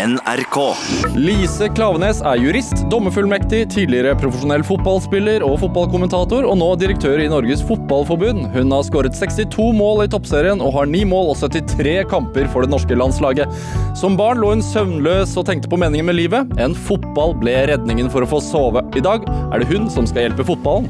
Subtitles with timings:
[0.00, 0.56] NRK.
[1.18, 7.60] Lise Klavenes er jurist, dommerfullmektig, tidligere profesjonell fotballspiller og fotballkommentator, og nå direktør i Norges
[7.68, 8.46] Fotballforbund.
[8.54, 12.64] Hun har skåret 62 mål i toppserien og har 9 mål og 73 kamper for
[12.64, 13.52] det norske landslaget.
[13.98, 16.56] Som barn lå hun søvnløs og tenkte på meningen med livet.
[16.62, 18.86] En fotball ble redningen for å få sove.
[18.96, 20.88] I dag er det hun som skal hjelpe fotballen.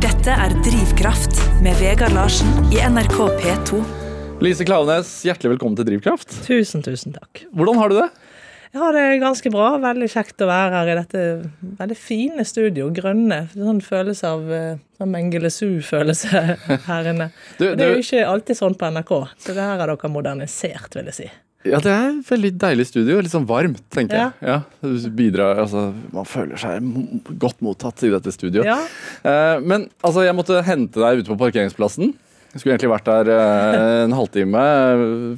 [0.00, 3.84] Dette er Drivkraft med Vegard Larsen i NRK P2.
[4.44, 6.34] Lise Klaveness, hjertelig velkommen til Drivkraft.
[6.44, 7.44] Tusen, tusen takk.
[7.56, 8.08] Hvordan har du det?
[8.74, 9.68] Jeg har det ganske bra.
[9.80, 11.22] Veldig kjekt å være her i dette
[11.78, 12.90] veldig fine studio.
[12.94, 13.38] Grønne.
[13.54, 14.44] Sånn følelse av
[14.98, 16.42] sånn Mengele Zoo-følelse
[16.90, 17.30] her inne.
[17.56, 20.92] Du, det er jo ikke alltid sånn på NRK, så det her har dere modernisert,
[20.98, 21.30] vil jeg si.
[21.66, 23.16] Ja, det er et veldig deilig studio.
[23.24, 24.28] Litt sånn varmt, tenker Ja.
[24.38, 24.60] jeg.
[24.84, 26.84] Ja, bidrar, altså, man føler seg
[27.42, 28.68] godt mottatt i dette studioet.
[28.68, 28.78] Ja,
[29.26, 32.12] Eh, men altså, jeg måtte hente deg ute på parkeringsplassen.
[32.56, 34.62] Skulle egentlig vært der eh, en halvtime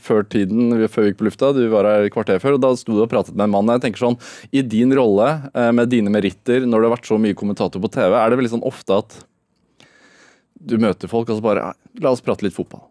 [0.04, 1.52] før tiden, før vi gikk på lufta.
[1.56, 3.72] Du var her et kvarter før, og da sto du og pratet med en mann.
[3.76, 4.18] Jeg tenker sånn,
[4.52, 7.90] I din rolle, eh, med dine meritter, når du har vært så mye kommentator på
[7.94, 9.18] TV, er det veldig sånn ofte at
[10.58, 12.82] du møter folk og så bare "Ah, La oss prate litt fotball.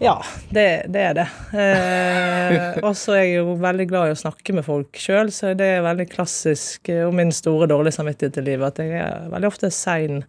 [0.00, 0.14] ja
[0.52, 1.26] det, det er det.
[1.52, 5.52] Eh, og så er jeg jo veldig glad i å snakke med folk sjøl, så
[5.56, 9.28] det er veldig klassisk eh, og min store dårlige samvittighet i livet at jeg er
[9.32, 10.22] veldig ofte sein.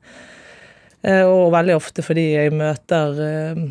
[1.01, 3.61] Eh, og veldig ofte fordi jeg møter eh,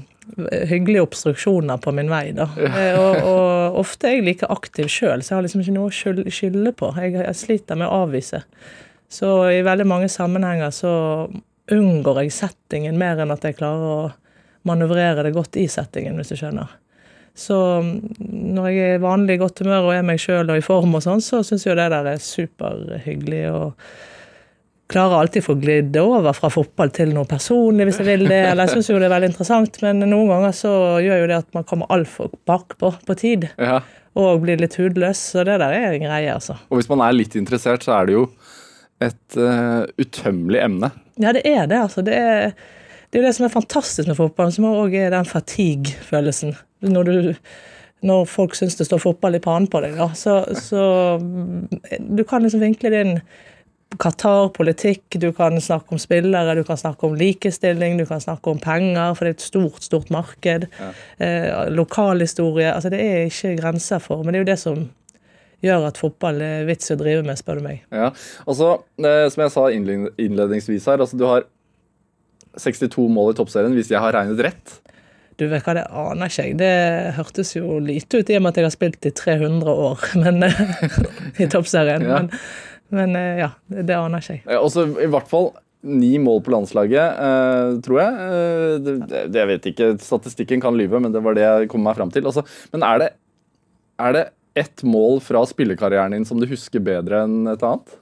[0.70, 2.30] hyggelige obstruksjoner på min vei.
[2.36, 2.48] da.
[2.58, 5.90] Eh, og, og ofte er jeg like aktiv sjøl, så jeg har liksom ikke noe
[5.90, 6.92] å skyld- skylde på.
[6.98, 8.42] Jeg, jeg sliter med å avvise.
[9.10, 10.92] Så i veldig mange sammenhenger så
[11.70, 14.12] unngår jeg settingen mer enn at jeg klarer å
[14.66, 16.70] manøvrere det godt i settingen, hvis du skjønner.
[17.38, 18.20] Så mm,
[18.56, 21.04] når jeg er i vanlig godt humør og er meg sjøl og i form og
[21.04, 23.44] sånn, så syns jo det der er superhyggelig.
[23.54, 23.90] og
[24.90, 28.40] klarer alltid å få glidd over fra fotball til noe personlig hvis jeg vil det.
[28.50, 30.74] Eller jeg syns jo det er veldig interessant, men noen ganger så
[31.04, 33.48] gjør jo det at man kommer altfor bakpå på tid.
[33.60, 33.80] Ja.
[34.18, 35.22] Og blir litt hudløs.
[35.32, 36.58] Så det der er en greie, altså.
[36.68, 38.26] Og hvis man er litt interessert, så er det jo
[39.00, 40.92] et uh, utømmelig emne.
[41.20, 42.04] Ja, det er det, altså.
[42.04, 42.56] Det er,
[43.10, 46.56] det er det som er fantastisk med fotballen, som òg er den fatigue-følelsen.
[46.90, 47.30] Når, du,
[48.08, 50.10] når folk syns det står fotball i panen på deg, da.
[50.18, 50.82] Så, så
[51.20, 53.04] du kan liksom vinkle det
[53.90, 58.20] inn Qatar, politikk, du kan snakke om spillere, du kan snakke om likestilling, du kan
[58.20, 60.68] snakke om penger, for det er et stort, stort marked.
[61.18, 62.72] Eh, lokalhistorie.
[62.72, 64.90] Altså, det er ikke grenser for, men det er jo det som
[65.60, 67.82] gjør at fotball er vits å drive med, spør du meg.
[67.92, 68.12] Ja,
[68.46, 71.44] altså, eh, Som jeg sa innledningsvis her, altså du har
[72.56, 74.80] 62 mål i toppserien, hvis jeg har regnet rett.
[75.40, 76.56] Du vet hva, det aner ikke jeg.
[76.60, 76.72] Det
[77.16, 80.44] hørtes jo lite ut i og med at jeg har spilt i 300 år men,
[81.40, 82.04] i toppserien.
[82.04, 82.18] Ja.
[82.18, 82.28] Men,
[82.94, 84.44] men eh, ja, det, aner ikke jeg.
[84.46, 88.26] Ja, Også i hvert fall ni mål på landslaget, eh, tror jeg.
[88.26, 91.84] Eh, det, det, jeg vet ikke, Statistikken kan lyve, men det var det jeg kom
[91.86, 92.26] meg fram til.
[92.28, 93.10] Altså, men er det,
[94.02, 94.26] er det
[94.60, 97.96] ett mål fra spillekarrieren din som du husker bedre enn et annet?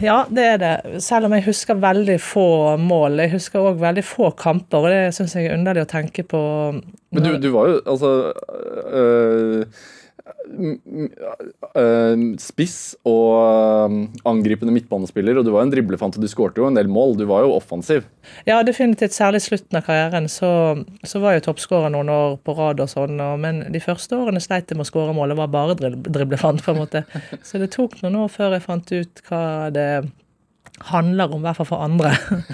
[0.00, 1.00] Ja, det er det.
[1.04, 3.20] Selv om jeg husker veldig få mål.
[3.24, 6.40] Jeg husker òg veldig få kamper, og det syns jeg er underlig å tenke på.
[7.12, 8.12] Men du, du var jo altså
[8.88, 9.84] øh,
[12.38, 13.96] Spiss og øh,
[14.28, 17.16] angripende midtbanespiller, og du var jo en driblefant, og du skårte jo en del mål.
[17.18, 18.06] Du var jo offensiv.
[18.48, 19.16] Ja, definitivt.
[19.16, 20.50] Særlig slutten av karrieren så,
[21.06, 24.42] så var jeg toppskårer noen år på rad og sånn, og, men de første årene
[24.42, 25.34] sleit jeg med å skåre mål.
[25.34, 27.04] og var bare driblefant, på en måte.
[27.46, 29.42] Så det tok noen år før jeg fant ut hva
[29.74, 29.88] det
[30.84, 32.12] handler om, i hvert fall for andre.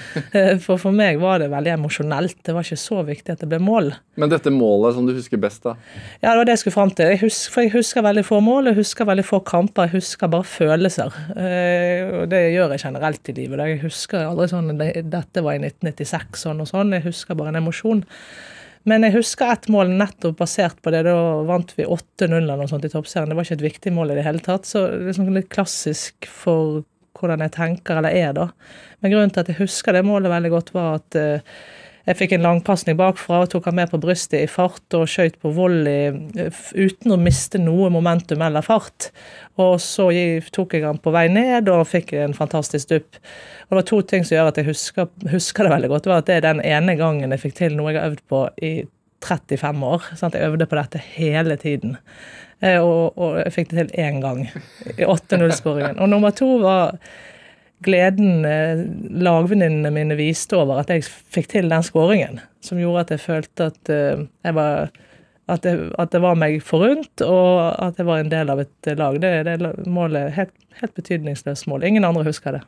[0.65, 2.38] For for meg var det veldig emosjonelt.
[2.47, 3.91] Det var ikke så viktig at det ble mål.
[4.21, 5.75] Men dette målet som du husker best, da?
[6.21, 7.11] Ja, det var det jeg skulle fram til.
[7.12, 9.88] Jeg husker, for jeg husker veldig få mål, jeg husker veldig få kamper.
[9.88, 11.19] Jeg husker bare følelser.
[11.34, 13.66] Eh, og det gjør jeg generelt i livet.
[13.72, 16.94] Jeg husker aldri sånn Dette var i 1996, sånn og sånn.
[16.97, 18.06] Jeg husker bare en emosjon.
[18.88, 21.05] Men jeg husker ett mål nettopp basert på det.
[21.06, 21.16] Da
[21.47, 23.31] vant vi 8-0 eller noe sånt i toppserien.
[23.31, 24.66] Det var ikke et viktig mål i det hele tatt.
[24.69, 26.82] Så det er sånn litt klassisk for
[27.22, 28.49] hvordan jeg tenker eller er, da.
[29.00, 31.56] Men grunnen til at jeg husker det målet veldig godt, var at eh,
[32.03, 35.37] jeg fikk en langpasning bakfra og tok han med på brystet i fart og skøyt
[35.43, 39.12] på volley eh, uten å miste noe momentum eller fart.
[39.62, 40.08] Og så
[40.55, 43.20] tok jeg han på vei ned og fikk en fantastisk dupp.
[43.69, 46.08] Og det var to ting som gjør at jeg husker, husker det veldig godt.
[46.08, 48.26] Det var at det er den ene gangen jeg fikk til noe jeg har øvd
[48.32, 48.75] på i
[49.23, 50.08] 35 år.
[50.19, 50.35] Sant?
[50.35, 52.00] Jeg øvde på dette hele tiden.
[52.62, 54.44] Eh, Og, og jeg fikk det til én gang
[54.97, 55.99] i 8-0-skåringen.
[55.99, 56.99] Og nummer to var
[57.82, 62.38] gleden eh, lagvenninnene mine viste over at jeg fikk til den skåringen.
[62.62, 64.93] Som gjorde at jeg følte at eh, jeg var
[65.50, 68.88] at det, at det var meg forunt, og at jeg var en del av et
[68.97, 69.19] lag.
[69.20, 71.82] Det, det målet helt, helt betydningsløst mål.
[71.88, 72.62] Ingen andre husker det.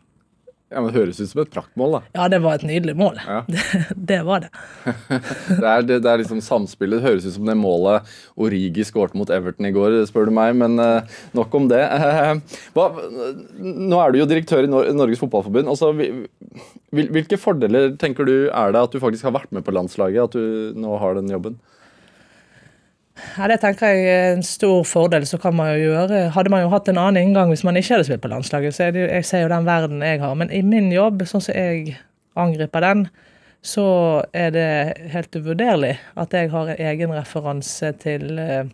[0.75, 2.01] Ja, men Det høres ut som et praktmål, da.
[2.19, 3.21] Ja, det var et nydelig mål.
[3.23, 3.41] Ja.
[3.55, 3.63] Det,
[4.11, 4.51] det var det.
[5.61, 6.99] Det er, det, det er liksom samspillet.
[7.01, 8.09] Det høres ut som det målet
[8.41, 10.57] Origi skåret mot Everton i går, spør du meg.
[10.59, 11.81] Men eh, nok om det.
[12.75, 12.89] Hva,
[13.63, 15.71] nå er du jo direktør i Nor Norges Fotballforbund.
[15.71, 16.27] Altså, hvil-
[16.95, 20.27] hvil- hvilke fordeler tenker du er det at du faktisk har vært med på landslaget?
[20.29, 21.61] At du nå har den jobben?
[23.15, 25.27] Ja, det tenker jeg er en stor fordel.
[25.27, 27.95] Så kan man jo gjøre Hadde man jo hatt en annen inngang hvis man ikke
[27.95, 30.35] hadde spilt på landslaget, så er det jo, jeg ser jo den verden jeg har.
[30.39, 31.99] Men i min jobb, sånn som jeg
[32.35, 33.07] angriper den,
[33.65, 33.87] så
[34.37, 34.71] er det
[35.15, 38.65] helt uvurderlig at jeg har en egen referanse til eh,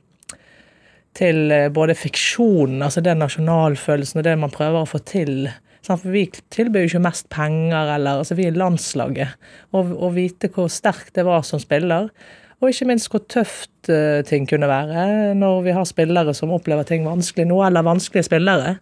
[1.16, 5.48] til eh, både fiksjonen, altså den nasjonalfølelsen og det man prøver å få til.
[5.86, 9.32] For vi tilbyr jo ikke mest penger, eller altså vi er landslaget.
[9.74, 12.10] Og vite hvor sterkt det var som spiller.
[12.60, 16.84] Og ikke minst hvor tøft eh, ting kunne være når vi har spillere som opplever
[16.88, 18.76] ting vanskelig nå, eller vanskelige spillere.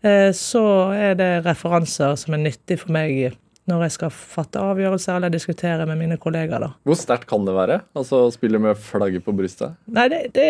[0.00, 0.64] Eh, så
[0.96, 3.36] er det referanser som er nyttig for meg
[3.70, 6.64] når jeg skal fatte avgjørelser eller diskutere med mine kollegaer.
[6.64, 6.70] da.
[6.88, 7.82] Hvor sterkt kan det være?
[7.94, 9.76] Altså Spille med flagget på brystet?
[9.86, 10.48] Nei, det, det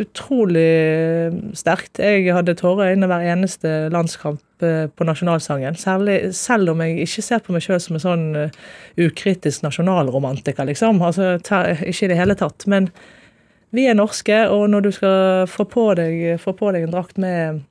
[0.00, 2.00] utrolig sterkt.
[2.02, 5.76] Jeg hadde tårer i øynene hver eneste landskamp eh, på nasjonalsangen.
[5.78, 8.56] Særlig, selv om jeg ikke ser på meg sjøl som en sånn eh,
[9.06, 11.02] ukritisk nasjonalromantiker, liksom.
[11.04, 12.66] Altså, ikke i det hele tatt.
[12.70, 12.90] Men
[13.74, 17.20] vi er norske, og når du skal få på deg, få på deg en drakt
[17.22, 17.62] med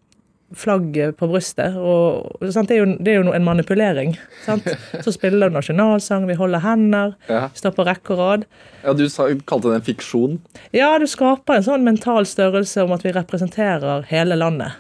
[0.56, 2.30] flagget på brystet og?
[2.42, 4.16] Det, er jo, det er jo en manipulering.
[4.46, 4.68] Sant?
[5.04, 7.48] Så spiller du nasjonalsang, vi holder hender, Ja.
[7.54, 8.46] står på rekke og rad.
[8.84, 10.40] Ja, Du sa, kalte det en fiksjon.
[10.76, 14.80] Ja, du skaper en sånn mental størrelse om at vi representerer hele landet.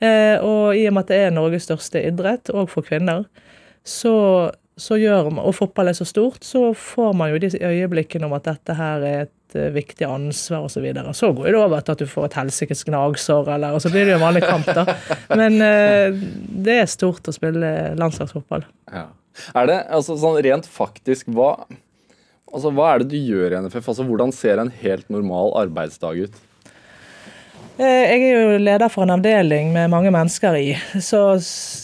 [0.00, 3.24] Eh, og i og med at det er Norges største idrett, og for kvinner,
[3.86, 8.44] så, man, og fotball er så stort, så får man jo de øyeblikkene om at
[8.44, 10.76] dette her er et eh, viktig ansvar osv.
[10.76, 11.14] Så, videre.
[11.14, 14.04] så går det over til at du får et helsikes gnagsår, eller, og så blir
[14.04, 14.84] det jo en vanlig kamp, da.
[15.40, 16.12] Men eh,
[16.66, 18.66] det er stort å spille landslagsfotball.
[18.92, 19.08] Ja.
[19.56, 21.56] Er det altså sånn rent faktisk hva
[22.46, 23.88] Altså, Hva er det du gjør i NFF?
[23.90, 26.36] Altså, Hvordan ser en helt normal arbeidsdag ut?
[27.76, 30.70] Eh, Jeg er jo leder for en avdeling med mange mennesker i,
[31.04, 31.18] så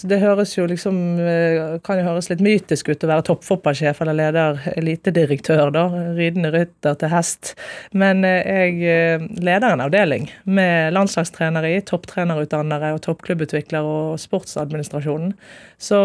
[0.08, 4.16] det høres jo liksom eh, Kan jo høres litt mytisk ut å være toppfotballsjef eller
[4.16, 5.84] leder, elitedirektør, da.
[6.16, 7.52] Ridende rytter til hest.
[7.92, 8.40] Men eh,
[8.80, 15.36] jeg leder en avdeling med landslagstrenere i, topptrenerutdannere og toppklubbutviklere og sportsadministrasjonen.
[15.76, 16.00] Så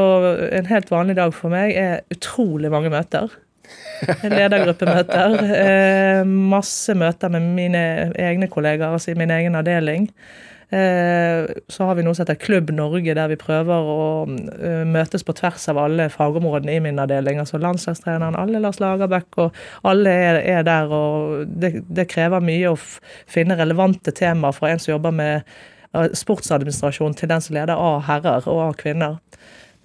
[0.52, 3.32] en helt vanlig dag for meg er utrolig mange møter.
[4.24, 5.38] Ledergruppemøter.
[5.58, 7.86] Eh, masse møter med mine
[8.16, 10.10] egne kollegaer, altså i min egen avdeling.
[10.70, 15.24] Eh, så har vi noe som heter Klubb Norge, der vi prøver å eh, møtes
[15.24, 17.40] på tvers av alle fagområdene i min avdeling.
[17.44, 20.92] Altså landslagstreneren, alle Lars Lagerbäck, og alle er, er der.
[20.92, 25.58] Og det, det krever mye å finne relevante temaer fra en som jobber med
[25.98, 29.16] sportsadministrasjon, til den som leder av herrer og av kvinner.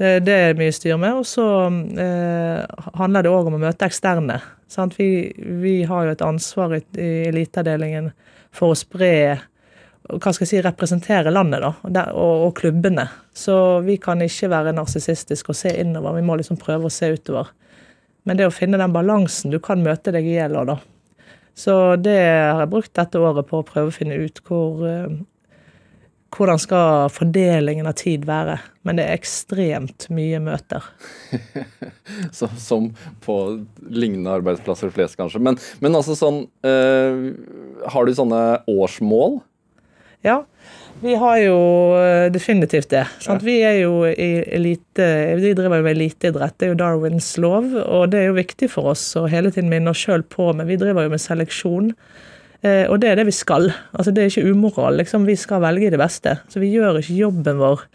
[0.00, 1.20] Det, er mye styr med.
[1.20, 4.40] Og så eh, handler det òg om å møte eksterne.
[4.96, 5.08] Vi,
[5.62, 8.10] vi har jo et ansvar i, i eliteavdelingen
[8.54, 9.12] for å spre
[10.02, 13.06] hva skal jeg si, representere landet da, og, og klubbene.
[13.34, 13.54] Så
[13.86, 17.52] vi kan ikke være narsissistiske og se innover, vi må liksom prøve å se utover.
[18.26, 20.76] Men det å finne den balansen Du kan møte deg i hjel av, da.
[21.58, 25.16] Så det har jeg brukt dette året på å prøve å finne ut hvor eh,
[26.32, 28.58] hvordan skal fordelingen av tid være.
[28.86, 30.86] Men det er ekstremt mye møter.
[32.36, 32.90] Så, som
[33.24, 33.38] på
[33.86, 35.42] lignende arbeidsplasser flest, kanskje.
[35.44, 37.20] Men, men altså sånn øh,
[37.92, 39.40] Har du sånne årsmål?
[40.22, 40.42] Ja,
[41.02, 41.58] vi har jo
[41.98, 43.06] eh, definitivt det.
[43.24, 43.42] Sant?
[43.42, 45.06] Vi er jo i elite,
[45.40, 47.72] vi driver jo med eliteidrett, det er jo Darwins lov.
[47.82, 50.70] Og det er jo viktig for oss å hele tiden minne oss sjøl på, men
[50.70, 51.90] vi driver jo med seleksjon.
[52.62, 53.72] Eh, og det er det vi skal.
[53.92, 54.96] Altså Det er ikke umoral.
[54.96, 56.38] liksom Vi skal velge det beste.
[56.48, 57.86] Så vi gjør ikke jobben vår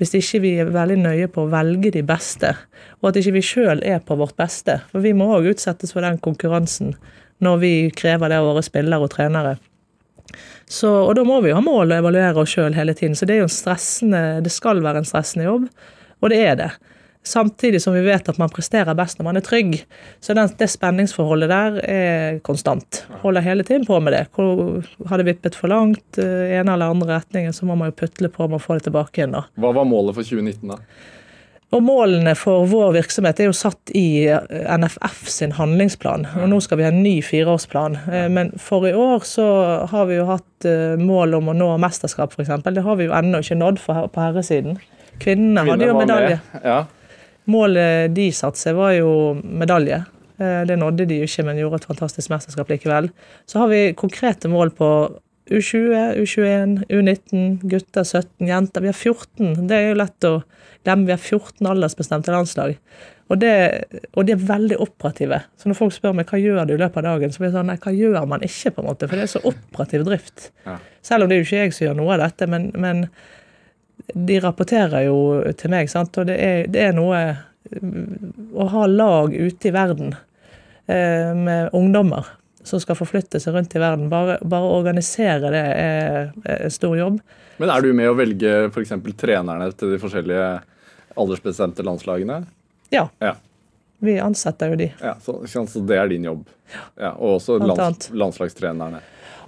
[0.00, 2.54] hvis ikke vi er veldig nøye på å velge de beste,
[3.02, 4.78] og at ikke vi sjøl er på vårt beste.
[4.88, 6.94] For vi må òg utsettes for den konkurransen
[7.44, 9.58] når vi krever det av våre spillere og trenere.
[10.64, 13.12] Så, og da må vi jo ha mål og evaluere oss sjøl hele tiden.
[13.18, 15.68] Så det er jo en stressende, det skal være en stressende jobb,
[16.20, 16.70] og det er det.
[17.26, 19.74] Samtidig som vi vet at man presterer best når man er trygg.
[20.24, 23.02] Så den, det spenningsforholdet der er konstant.
[23.20, 24.22] Holder hele tiden på med det.
[24.34, 26.24] Hvor, har det vippet for langt i
[26.56, 29.20] ene eller andre retningen, så må man jo putle på med å få det tilbake
[29.20, 29.36] igjen.
[29.36, 29.44] da.
[29.60, 30.80] Hva var målet for 2019, da?
[31.70, 34.40] Og Målene for vår virksomhet er jo satt i eh,
[34.80, 36.24] NFF sin handlingsplan.
[36.40, 37.94] og Nå skal vi ha en ny fireårsplan.
[38.10, 39.46] Eh, Men for i år så
[39.92, 42.50] har vi jo hatt eh, mål om å nå mesterskap, f.eks.
[42.66, 44.80] Det har vi jo ennå ikke nådd på herresiden.
[45.22, 46.40] Kvinnene hadde jo medalje.
[46.56, 46.64] med.
[46.64, 46.80] Ja.
[47.50, 49.10] Målet de satte seg, var jo
[49.42, 50.02] medalje.
[50.40, 53.10] Eh, Det nådde de jo ikke, men gjorde et fantastisk mesterskap likevel.
[53.46, 54.90] Så har vi konkrete mål på
[55.50, 58.84] U20, U21, U19, gutter 17, jenter.
[58.84, 59.66] Vi har 14.
[59.66, 60.36] Det er jo lett å
[60.84, 61.08] glemme.
[61.08, 62.76] Vi har 14 aldersbestemte landslag.
[63.30, 63.50] Og, det,
[64.18, 65.40] og de er veldig operative.
[65.58, 67.58] Så når folk spør meg hva gjør du i løpet av dagen, så blir det
[67.58, 70.48] sånn nei, hva gjør man ikke, på en måte, for det er så operativ drift.
[70.66, 70.78] Ja.
[71.06, 73.04] Selv om det er jo ikke jeg som gjør noe av dette, men, men
[74.14, 75.16] de rapporterer jo
[75.58, 76.16] til meg, sant?
[76.18, 77.20] og det er, det er noe
[77.70, 80.14] Å ha lag ute i verden
[80.86, 82.26] eh, med ungdommer
[82.64, 86.96] som skal forflytte seg rundt i verden, bare, bare å organisere det er en stor
[86.98, 87.20] jobb.
[87.60, 88.92] Men er du med å velge f.eks.
[89.20, 90.48] trenerne til de forskjellige
[91.20, 92.42] aldersbestemte landslagene?
[92.92, 93.34] Ja, Ja.
[94.00, 94.90] vi ansetter jo de.
[95.00, 96.44] ja så, så det er din jobb?
[97.00, 99.00] Ja, og også lands, landslagstrenerne?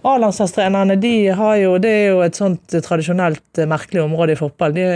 [0.03, 4.75] A-landslagstrenerne de har jo, det er jo et sånt tradisjonelt eh, merkelig område i fotball.
[4.75, 4.87] De,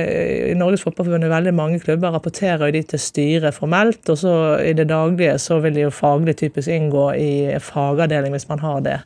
[0.51, 4.35] I Norges Fotballforbund er veldig mange klubber rapporterer jo de til styret formelt, og så
[4.67, 7.33] i det daglige så vil de jo faglig typisk inngå i
[7.63, 9.01] fagavdeling hvis man har det.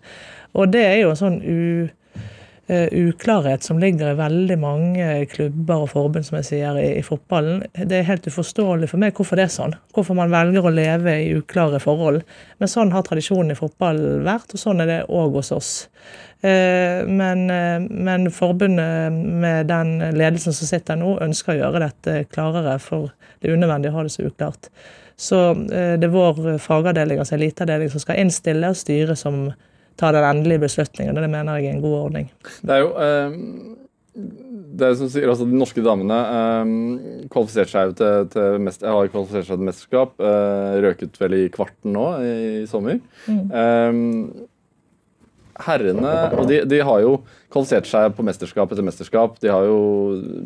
[0.57, 1.97] Og det er jo en sånn u, eh,
[2.71, 7.65] uklarhet som ligger i veldig mange klubber og forbund, som jeg sier, i, i fotballen.
[7.75, 9.75] Det er helt uforståelig for meg hvorfor det er sånn.
[9.97, 12.23] Hvorfor man velger å leve i uklare forhold.
[12.63, 15.73] Men sånn har tradisjonen i fotball vært, og sånn er det òg hos oss.
[16.41, 22.25] Eh, Men, eh, men forbundet med den ledelsen som sitter nå, ønsker å gjøre dette
[22.33, 23.11] klarere, for
[23.41, 24.71] det er unødvendig å ha det så uklart.
[25.21, 29.51] Så eh, det er vår fagavdeling, altså eliteavdeling, som skal innstille, og styre som
[30.01, 31.15] tar den endelige beslutningen.
[31.17, 32.33] Det mener jeg er en god ordning.
[32.65, 33.77] Det er jo Um
[34.81, 36.71] det som sier, altså De norske damene eh,
[37.33, 40.15] kvalifiserte seg til, til mest, har kvalifisert seg til mesterskap.
[40.19, 43.01] Eh, røket vel i kvarten nå i, i sommer.
[43.31, 44.01] Eh,
[45.61, 47.19] herrene Og de, de har jo
[47.53, 49.37] kvalifisert seg på mesterskap etter mesterskap.
[49.43, 49.79] De har jo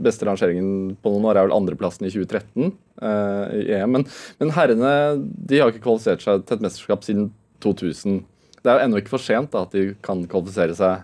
[0.05, 3.99] Beste rangeringen på noen år er vel andreplassen i 2013 eh, i EM.
[3.99, 4.07] Men,
[4.43, 4.93] men herrene
[5.23, 7.31] de har ikke kvalifisert seg til et mesterskap siden
[7.65, 8.23] 2000.
[8.65, 11.03] Det er jo ennå ikke for sent da, at de kan kvalifisere seg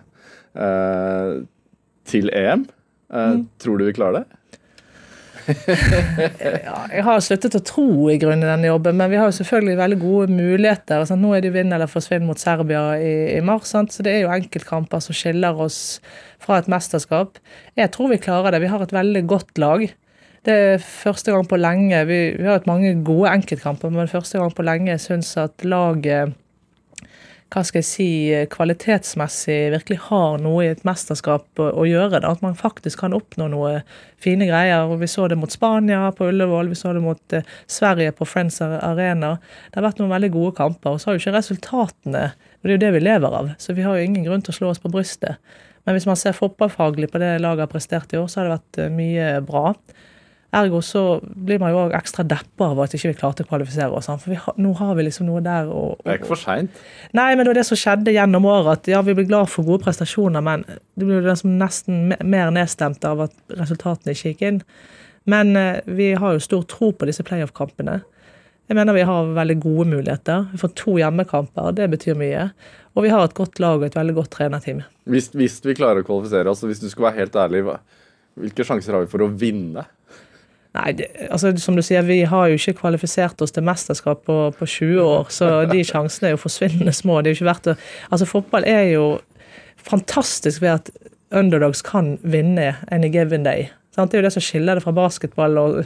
[0.57, 1.41] eh,
[2.09, 2.65] til EM.
[3.13, 4.27] Eh, Tror du vi klarer det?
[5.41, 9.77] Ja, jeg har sluttet å tro i grunnen denne jobben, men vi har jo selvfølgelig
[9.79, 11.05] veldig gode muligheter.
[11.09, 11.21] Sant?
[11.23, 13.93] Nå er det jo vinn eller forsvinn mot Serbia i, i mars, sant?
[13.93, 15.79] så det er jo enkeltkamper som skiller oss
[16.41, 17.41] fra et mesterskap.
[17.79, 18.61] Jeg tror vi klarer det.
[18.65, 19.87] Vi har et veldig godt lag.
[20.45, 24.39] Det er første gang på lenge Vi, vi har hatt mange gode enkeltkamper, men første
[24.41, 26.33] gang på lenge jeg syns at laget
[27.51, 28.09] hva skal jeg si,
[28.51, 32.21] kvalitetsmessig virkelig har noe i et mesterskap å gjøre.
[32.23, 32.31] Da.
[32.31, 33.81] At man faktisk kan oppnå noe
[34.23, 34.85] fine greier.
[34.87, 38.27] og Vi så det mot Spania på Ullevål, vi så det mot eh, Sverige på
[38.29, 39.33] Friends Arena.
[39.67, 40.95] Det har vært noen veldig gode kamper.
[40.95, 42.29] og Så har jo ikke resultatene
[42.61, 44.53] og Det er jo det vi lever av, så vi har jo ingen grunn til
[44.53, 45.41] å slå oss på brystet.
[45.81, 48.53] Men hvis man ser fotballfaglig på det laget har prestert i år, så har det
[48.53, 49.71] vært eh, mye bra.
[50.51, 53.95] Ergo så blir man jo òg ekstra deppa av at ikke vi klarte å kvalifisere
[53.95, 54.09] oss.
[54.19, 56.81] For har, nå har vi liksom noe der å, Det er ikke for seint.
[57.15, 58.81] Nei, men det var det som skjedde gjennom året.
[58.81, 62.51] At ja, vi ble glad for gode prestasjoner, men det ble jo liksom nesten mer
[62.51, 64.59] nedstemt av at resultatene ikke gikk inn.
[65.31, 68.01] Men eh, vi har jo stor tro på disse playoff-kampene.
[68.71, 70.45] Jeg mener vi har veldig gode muligheter.
[70.51, 72.49] Vi får to hjemmekamper, det betyr mye.
[72.95, 74.83] Og vi har et godt lag og et veldig godt trenerteam.
[75.07, 77.63] Hvis, hvis vi klarer å kvalifisere oss, altså hvis du skal være helt ærlig,
[78.39, 79.87] hvilke sjanser har vi for å vinne?
[80.71, 84.37] Nei, det, altså som du sier, vi har jo ikke kvalifisert oss til mesterskap på,
[84.55, 87.19] på 20 år, så de sjansene er jo forsvinnende små.
[87.19, 87.75] Det er jo ikke verdt å
[88.07, 89.05] Altså, fotball er jo
[89.81, 90.91] fantastisk ved at
[91.35, 93.67] underdogs kan vinne any given day.
[93.95, 94.11] Sant?
[94.11, 95.79] Det er jo det som skiller det fra basketball og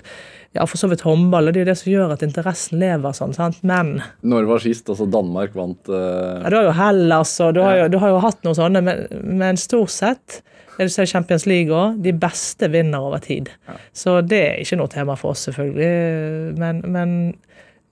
[0.55, 3.15] ja, for så vidt håndball, og det er jo det som gjør at interessen lever
[3.17, 3.33] sånn.
[3.35, 3.57] sant?
[3.67, 4.87] Men Når var sist?
[4.91, 6.43] Altså Danmark vant uh...
[6.45, 8.83] ja, du har jo Hellas, og du har jo, du har jo hatt noen sånne,
[8.85, 9.07] men,
[9.41, 10.39] men stort sett
[10.77, 12.01] det du er Champions League òg.
[12.03, 13.51] De beste vinner over tid.
[13.95, 16.57] Så det er ikke noe tema for oss, selvfølgelig.
[16.59, 17.15] Men, men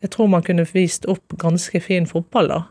[0.03, 2.61] jeg tror man kunne vist opp ganske fin fotball, da.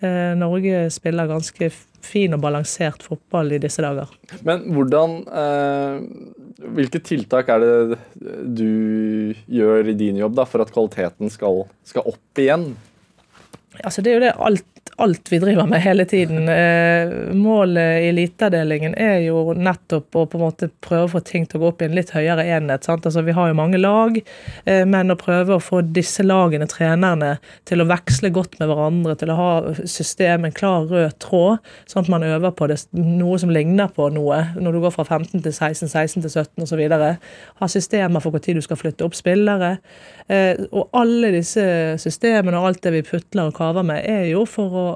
[0.00, 4.08] Eh, Norge spiller ganske fin og balansert fotball i disse dager.
[4.46, 5.98] Men hvordan eh,
[6.60, 7.98] Hvilke tiltak er det
[8.56, 12.66] du gjør i din jobb da, for at kvaliteten skal, skal opp igjen?
[13.80, 14.66] Altså, det er jo det alt,
[15.00, 16.48] alt vi driver med hele tiden.
[16.48, 21.46] Eh, målet i eliteavdelingen er jo nettopp å på en måte prøve å få ting
[21.48, 22.84] til å gå opp i en litt høyere enhet.
[22.84, 23.06] Sant?
[23.08, 24.18] Altså, vi har jo mange lag,
[24.64, 27.38] eh, men å prøve å få disse lagene, trenerne,
[27.68, 29.50] til å veksle godt med hverandre, til å ha
[29.88, 34.10] system, en klar rød tråd, sånn at man øver på det, noe som ligner på
[34.12, 36.84] noe, når du går fra 15 til 16, 16 til 17 osv.
[37.60, 39.78] Ha systemer for når du skal flytte opp spillere.
[40.28, 41.64] Eh, og alle disse
[41.98, 44.89] systemene og alt det vi putler og kaver med, er jo for å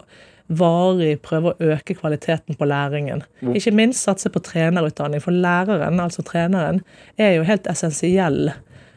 [0.60, 3.24] varig prøve å øke kvaliteten på læringen.
[3.56, 6.82] Ikke minst satse på trenerutdanning, for læreren, altså treneren,
[7.16, 8.52] er jo helt essensiell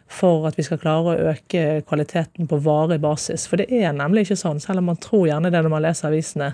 [0.07, 3.43] for at vi skal klare å øke kvaliteten på varig basis.
[3.49, 6.09] For det er nemlig ikke sånn, selv om man tror gjerne det når man leser
[6.09, 6.53] avisene,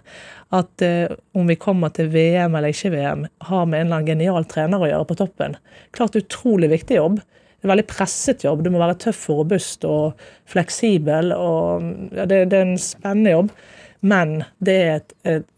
[0.57, 4.09] at eh, om vi kommer til VM eller ikke VM, har med en eller annen
[4.09, 5.57] genial trener å gjøre på toppen.
[5.93, 7.21] Klart utrolig viktig jobb.
[7.21, 8.65] Det en veldig presset jobb.
[8.65, 11.31] Du må være tøff og robust og fleksibel.
[11.31, 13.53] og ja, det, det, er en spennende jobb,
[14.03, 15.49] men det er et, et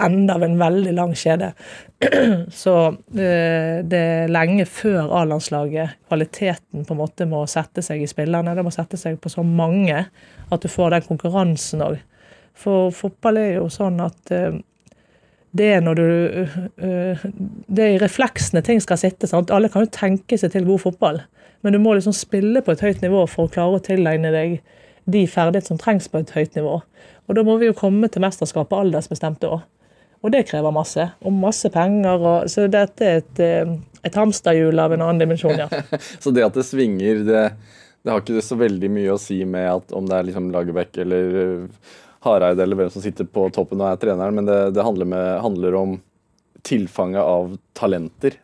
[0.00, 1.52] enda av en veldig lang kjede.
[2.62, 8.08] Så eh, det er lenge før A-landslaget kvaliteten på en måte må sette seg i
[8.10, 8.54] spillerne.
[8.56, 10.06] Det må sette seg på så mange
[10.50, 12.00] at du får den konkurransen òg.
[12.60, 14.60] For fotball er jo sånn at eh,
[15.56, 16.08] det er når du
[16.86, 17.22] eh,
[17.66, 19.26] Det er i refleksene ting skal sitte.
[19.26, 19.50] sant?
[19.50, 21.22] Alle kan jo tenke seg til god fotball,
[21.62, 24.60] men du må liksom spille på et høyt nivå for å klare å tilegne deg
[25.10, 26.78] de ferdigheter som trengs på et høyt nivå.
[27.30, 29.62] Og da må vi jo komme til mesterskapet aldersbestemte òg.
[30.20, 31.06] Og det krever masse.
[31.22, 32.18] Og masse penger.
[32.18, 33.70] Og, så dette er et, eh,
[34.04, 35.68] et hamsterhjul av en annen dimensjon, ja.
[36.22, 37.46] så det at det svinger, det,
[38.02, 40.98] det, har ikke så veldig mye å si med at om det er liksom Lagerbäck
[41.04, 41.96] eller eh,
[42.26, 45.28] Hareide eller hvem som sitter på toppen og er treneren, men det, det handler, med,
[45.40, 45.96] handler om
[46.66, 48.36] tilfanget av talenter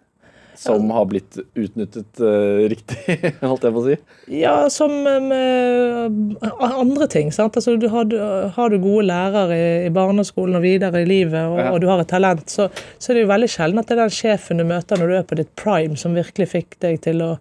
[0.59, 3.17] som har blitt utnyttet uh, riktig,
[3.51, 3.99] holdt jeg på å si?
[4.41, 6.37] Ja, som med
[6.67, 7.31] andre ting.
[7.35, 7.57] sant?
[7.59, 8.11] Altså, du har,
[8.57, 11.71] har, du gode lærere i, i, barneskolen og videre i livet, og, ja.
[11.73, 14.05] og du har et talent, så, så, er det jo veldig sjelden at det er
[14.05, 17.25] den sjefen du møter når du er på ditt prime, som virkelig fikk deg til
[17.25, 17.33] å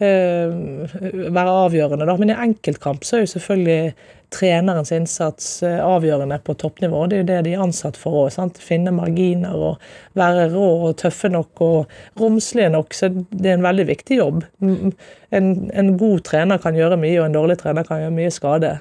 [0.00, 2.06] være avgjørende.
[2.08, 2.16] Da.
[2.20, 3.94] Men i enkeltkamp så er jo selvfølgelig
[4.34, 7.04] trenerens innsats eh, avgjørende på toppnivå.
[7.06, 8.56] Det er jo det de er ansatt for òg.
[8.62, 9.82] Finne marginer og
[10.18, 12.94] være rå og tøffe nok og romslige nok.
[12.96, 14.44] Så det er en veldig viktig jobb.
[14.60, 18.76] En, en god trener kan gjøre mye, og en dårlig trener kan gjøre mye skade.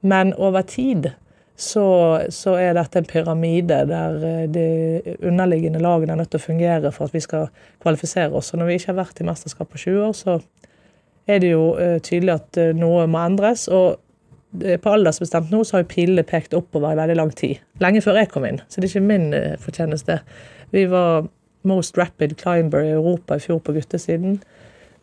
[0.00, 1.12] Men over tid
[1.60, 1.86] så,
[2.32, 6.92] så, er dette en pyramide der eh, de underliggende lagene er nødt til å fungere
[6.94, 7.50] for at vi skal
[7.82, 8.54] kvalifisere oss.
[8.54, 10.38] Og når vi ikke har vært i mesterskap på 20 år, så
[11.30, 13.66] er det jo uh, tydelig at uh, noe må endres.
[13.68, 14.00] Og
[14.50, 17.60] på aldersbestemt nå så har pilene pekt oppover i veldig lang tid.
[17.84, 19.28] Lenge før jeg kom inn, så det er ikke min
[19.62, 20.16] fortjeneste.
[20.74, 21.28] Vi var
[21.70, 24.40] most rapid climber i Europa i fjor på guttesiden.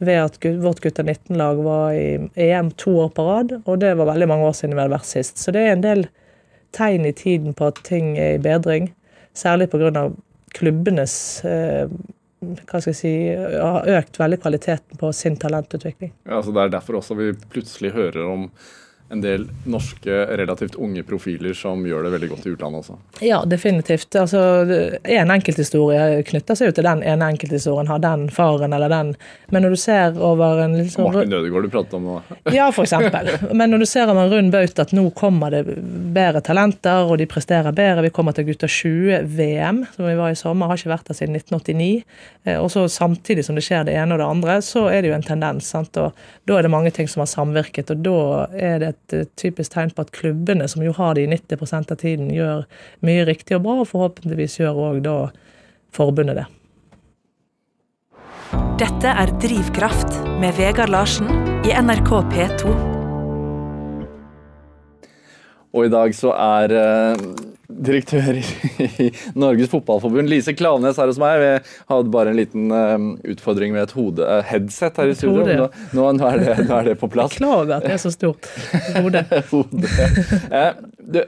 [0.03, 4.11] Ved at vårt gutta 19-lag var i EM to år på rad, og det var
[4.11, 5.39] veldig mange år siden vi hadde vært sist.
[5.39, 6.09] Så det er en del
[6.75, 8.91] tegn i tiden på at ting er i bedring.
[9.37, 10.09] Særlig pga.
[10.57, 11.89] klubbenes eh,
[12.39, 16.13] hva skal jeg si, har økt veldig kvaliteten på sin talentutvikling.
[16.29, 18.51] Ja, så Det er derfor også vi plutselig hører om
[19.09, 22.97] en del norske relativt unge profiler som gjør det veldig godt i utlandet også.
[23.23, 24.15] Ja, definitivt.
[24.19, 24.41] Altså,
[25.03, 27.87] En enkelthistorie knytter seg jo til den ene enkelthistorien.
[27.87, 29.15] Har den faren eller den
[29.49, 32.17] Men når du ser over en liksom, Martin Ødegaard du pratet om nå.
[32.57, 33.31] ja, for eksempel.
[33.53, 35.63] Men når du ser over en rund baut at nå kommer det
[36.13, 38.03] bedre talenter, og de presterer bedre.
[38.03, 41.39] Vi kommer til Gutta 20-VM, som vi var i sommer, har ikke vært der siden
[41.39, 42.03] 1989.
[42.43, 45.13] Eh, og så samtidig som det skjer det ene og det andre, så er det
[45.13, 45.71] jo en tendens.
[45.71, 45.95] Sant?
[46.01, 46.11] Og
[46.47, 48.19] da er det mange ting som har samvirket, og da
[48.51, 51.91] er det et eh, typisk tegn på at klubbene, som jo har det i 90
[51.91, 52.65] av tiden, gjør
[53.05, 55.17] mye riktig og bra, og forhåpentligvis gjør òg da
[55.95, 56.47] forbundet det.
[58.77, 61.29] Dette er Drivkraft med Vegard Larsen
[61.65, 62.77] i NRK P2.
[65.77, 71.41] Og i dag så er uh direktør i Norges Fotballforbund, Lise Klaveness her hos meg.
[71.41, 71.49] Vi
[71.91, 75.43] hadde bare en liten uh, utfordring med et hode, uh, headset her i studio.
[75.45, 77.35] Nå, nå, nå, er det, nå, er det, på plass.
[77.35, 78.51] Beklager at det er så stort
[78.97, 79.25] hode.
[80.47, 81.19] Uh, du,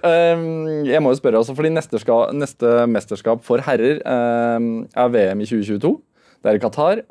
[0.87, 5.47] jeg må jo spørre, altså, fordi neste, skal, neste mesterskap for herrer er VM i
[5.47, 5.91] 2022.
[6.39, 7.01] Det er i Qatar.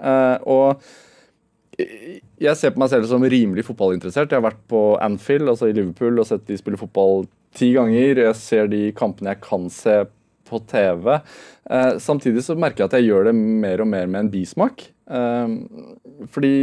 [0.49, 0.83] og
[1.79, 4.33] jeg ser på meg selv som rimelig fotballinteressert.
[4.33, 8.25] Jeg har vært på Anfield, altså i Liverpool, og sett de spille fotball ti ganger.
[8.27, 10.01] Jeg ser de kampene jeg kan se
[10.49, 11.19] på TV.
[11.71, 14.89] Eh, samtidig så merker jeg at jeg gjør det mer og mer med en bismak.
[15.09, 15.57] Eh,
[16.33, 16.55] fordi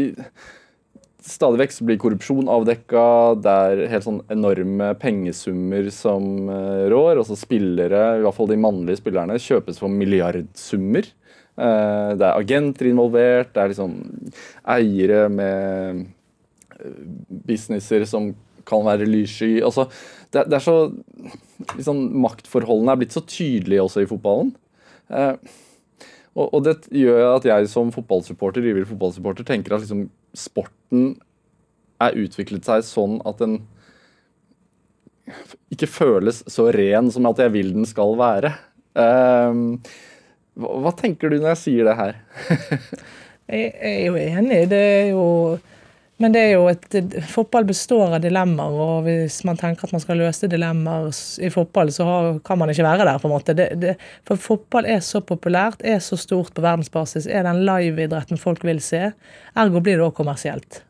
[1.25, 3.03] stadig vekk blir korrupsjon avdekka,
[3.41, 7.21] det er helt sånn enorme pengesummer som eh, rår.
[7.21, 11.07] Altså spillere, i hvert fall de mannlige spillerne, kjøpes for milliardsummer.
[11.55, 13.95] Eh, det er agenter involvert, det er liksom
[14.75, 16.03] eiere med
[16.77, 16.99] eh,
[17.47, 18.33] businesser som
[18.65, 19.59] kan være lyssky.
[19.65, 19.87] Altså,
[20.35, 20.77] det, det, er så
[21.77, 24.51] liksom, Maktforholdene er blitt så tydelige også i fotballen.
[25.09, 25.35] Eh,
[26.35, 31.13] og, og, det gjør at jeg som fotballsupporter ivrig fotballsupporter tenker at liksom, sporten
[32.03, 33.61] er utviklet seg sånn at den
[35.73, 38.51] ikke føles så ren som at jeg vil den skal være.
[38.99, 39.61] Eh,
[40.59, 42.19] hva, hva tenker du når jeg sier det her?
[43.55, 44.59] jeg er jo enig.
[44.71, 45.25] Det er jo
[46.23, 46.95] men det er jo et,
[47.27, 51.09] fotball består av dilemmaer, og hvis man tenker at man skal løse dilemmaer
[51.43, 53.19] i fotball, så har, kan man ikke være der.
[53.19, 53.55] på en måte.
[53.57, 53.95] Det, det,
[54.27, 58.79] for fotball er så populært, er så stort på verdensbasis, er den live-idretten folk vil
[58.83, 59.09] se.
[59.59, 60.85] Ergo blir det òg kommersielt.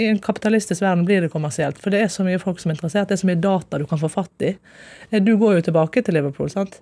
[0.00, 2.78] I en kapitalistisk verden blir det kommersielt, for det er så mye folk som er
[2.78, 4.54] interessert, det er så mye data du kan få fatt i.
[5.10, 6.78] Eh, Du går jo tilbake til Liverpool, sant?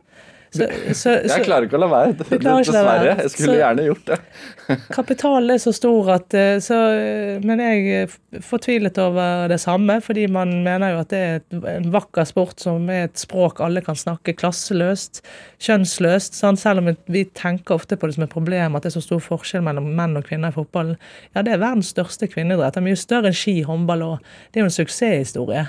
[0.48, 0.64] Så,
[0.96, 2.12] så, Jeg klarer ikke å la være.
[2.24, 3.16] Dessverre.
[3.20, 4.16] Jeg skulle Så- gjerne gjort det.
[4.96, 9.98] kapitalen er så stor at eh, så, eh, Men jeg f- fortvilet over det samme,
[10.04, 13.60] fordi man mener jo at det er et, en vakker sport som er et språk
[13.64, 15.20] alle kan snakke klasseløst,
[15.60, 16.34] kjønnsløst.
[16.40, 16.60] Sant?
[16.62, 19.20] Selv om vi tenker ofte på det som et problem at det er så stor
[19.24, 20.96] forskjell mellom menn og kvinner i fotballen.
[21.36, 22.72] Ja, det er verdens største kvinneidrett.
[22.76, 24.18] Det er mye større enn ski, håndball og
[24.52, 25.66] Det er jo en suksesshistorie.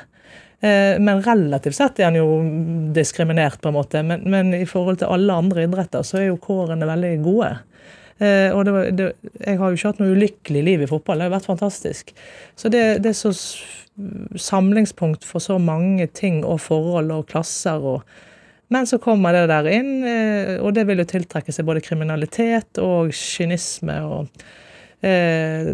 [0.61, 2.27] Eh, Men relativt sett er han jo
[2.95, 4.03] diskriminert, på en måte.
[4.03, 7.53] Men, men i forhold til alle andre idretter så er jo kårene veldig gode.
[8.19, 9.05] Uh, og det, var- det,
[9.45, 11.21] jeg har jo ikke hatt noe ulykkelig liv i fotball.
[11.21, 12.09] Det har vært fantastisk.
[12.59, 13.31] Så det, det er så
[14.39, 17.79] samlingspunkt for så mange ting og forhold og klasser.
[17.79, 18.03] og
[18.69, 22.77] men så kommer det der inn, uh, og det vil jo tiltrekke seg både kriminalitet
[22.83, 24.43] og kynisme og
[25.07, 25.71] uh,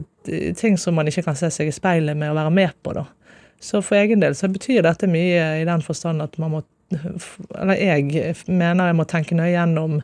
[0.56, 3.04] ting som man ikke kan se seg i speilet med å være med på, da.
[3.62, 6.64] Så for egen del så betyr dette mye i den forstand at man må
[7.58, 10.00] Eller jeg mener jeg må tenke nøye gjennom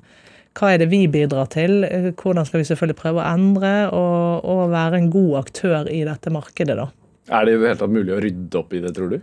[0.58, 1.86] hva er det vi bidrar til,
[2.20, 6.34] hvordan skal vi selvfølgelig prøve å endre, og, og være en god aktør i dette
[6.34, 6.90] markedet, da.
[7.32, 9.22] Er det i det hele tatt mulig å rydde opp i det, tror du?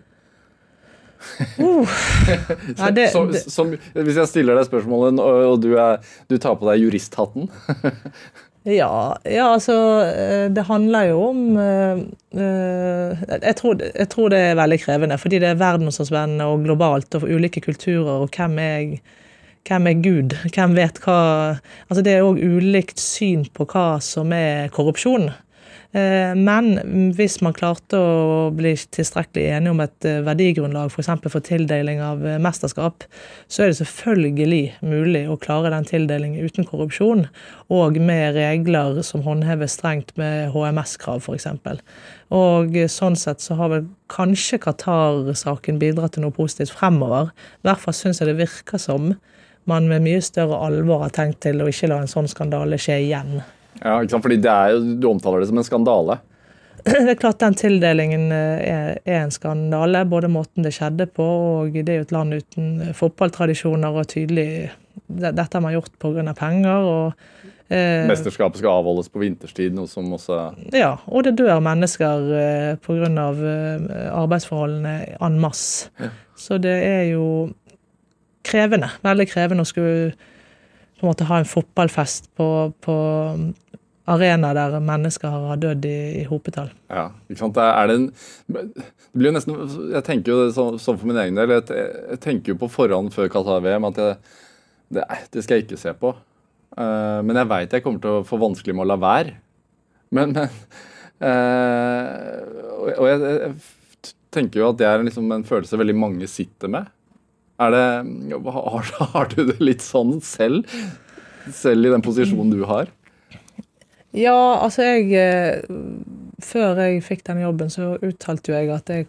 [2.78, 5.98] Ja, det, som, som, hvis jeg stiller deg spørsmålet, og du, er,
[6.30, 7.50] du tar på deg juristhatten
[8.68, 12.00] Ja, ja, altså eh, Det handler jo om eh,
[12.36, 17.24] jeg, tror, jeg tror det er veldig krevende, fordi det er verdensomspennende og globalt og
[17.24, 18.98] ulike kulturer, og hvem er,
[19.68, 20.36] hvem er Gud?
[20.52, 21.18] Hvem vet hva
[21.88, 25.30] Altså Det er òg ulikt syn på hva som er korrupsjon.
[25.92, 26.74] Eh, Men
[27.16, 31.08] hvis man klarte å bli tilstrekkelig enige om et eh, verdigrunnlag f.eks.
[31.08, 33.06] For, for tildeling av eh, mesterskap,
[33.48, 37.24] så er det selvfølgelig mulig å klare den tildelingen uten korrupsjon,
[37.72, 41.48] og med regler som håndheves strengt med HMS-krav f.eks.
[42.36, 47.32] Og sånn sett så har vel kanskje Qatar-saken bidratt til noe positivt fremover.
[47.64, 49.14] I hvert fall syns jeg det virker som
[49.68, 53.00] man med mye større alvor har tenkt til å ikke la en sånn skandale skje
[53.08, 53.38] igjen.
[53.82, 54.24] Ja, ikke sant?
[54.26, 56.18] Fordi det er Du omtaler det som en skandale.
[56.88, 61.24] Det er klart den tildelingen eh, er, er en skandale, både måten det skjedde på,
[61.24, 64.70] og det er jo et land uten fotballtradisjoner, og tydelig
[65.08, 66.34] Dette har man gjort pga.
[66.38, 66.86] penger.
[66.86, 70.38] og eh, Mesterskapet skal avholdes på vinterstid, noe som også
[70.74, 73.10] ja, og det dør mennesker eh, pga.
[73.10, 75.90] Eh, arbeidsforholdene en masse.
[76.38, 77.50] Så det er jo
[78.46, 78.90] krevende.
[79.02, 80.12] Veldig krevende å skulle
[80.98, 82.48] på en måte ha en fotballfest på,
[82.84, 82.96] på
[84.08, 86.70] arena der mennesker har dødd i, i hopetall.
[86.90, 87.60] Ja, ikke sant.
[87.60, 88.06] Er det en
[88.48, 89.56] Det blir jo nesten
[89.92, 91.56] Jeg tenker jo sånn, så for min egen del.
[91.58, 91.66] Jeg,
[92.14, 94.18] jeg tenker jo på forhånd før Qatar-VM at jeg,
[94.96, 96.14] det, det skal jeg ikke se på.
[96.78, 99.34] Uh, men jeg veit jeg kommer til å få vanskelig med å la være.
[100.14, 100.46] Men, men
[101.24, 106.72] uh, Og, jeg, jeg tenker jo at det er liksom en følelse veldig mange sitter
[106.72, 106.88] med.
[107.58, 110.68] Er det Har, har du det litt sånn selv?
[111.54, 112.90] Selv i den posisjonen du har?
[114.16, 115.60] Ja, altså jeg eh,
[116.44, 119.08] Før jeg fikk den jobben, så uttalte jo jeg at jeg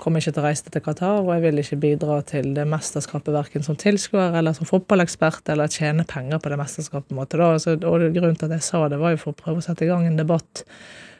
[0.00, 3.32] kommer ikke til å reise til Qatar, og jeg vil ikke bidra til det mesterskapet
[3.32, 7.14] verken som tilskuer eller som fotballekspert, eller tjene penger på det mesterskapet.
[7.16, 7.40] måte.
[7.40, 9.86] Altså, og grunnen til at jeg sa det, var jo for å prøve å sette
[9.86, 10.64] i gang en debatt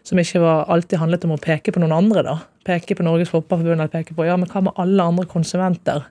[0.04, 2.36] som ikke var, alltid handlet om å peke på noen andre, da.
[2.68, 6.04] Peke på Norges Fotballforbund eller peke på ja, men hva med alle andre konsumenter?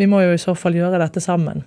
[0.00, 1.64] Vi må jo i så fall gjøre dette sammen.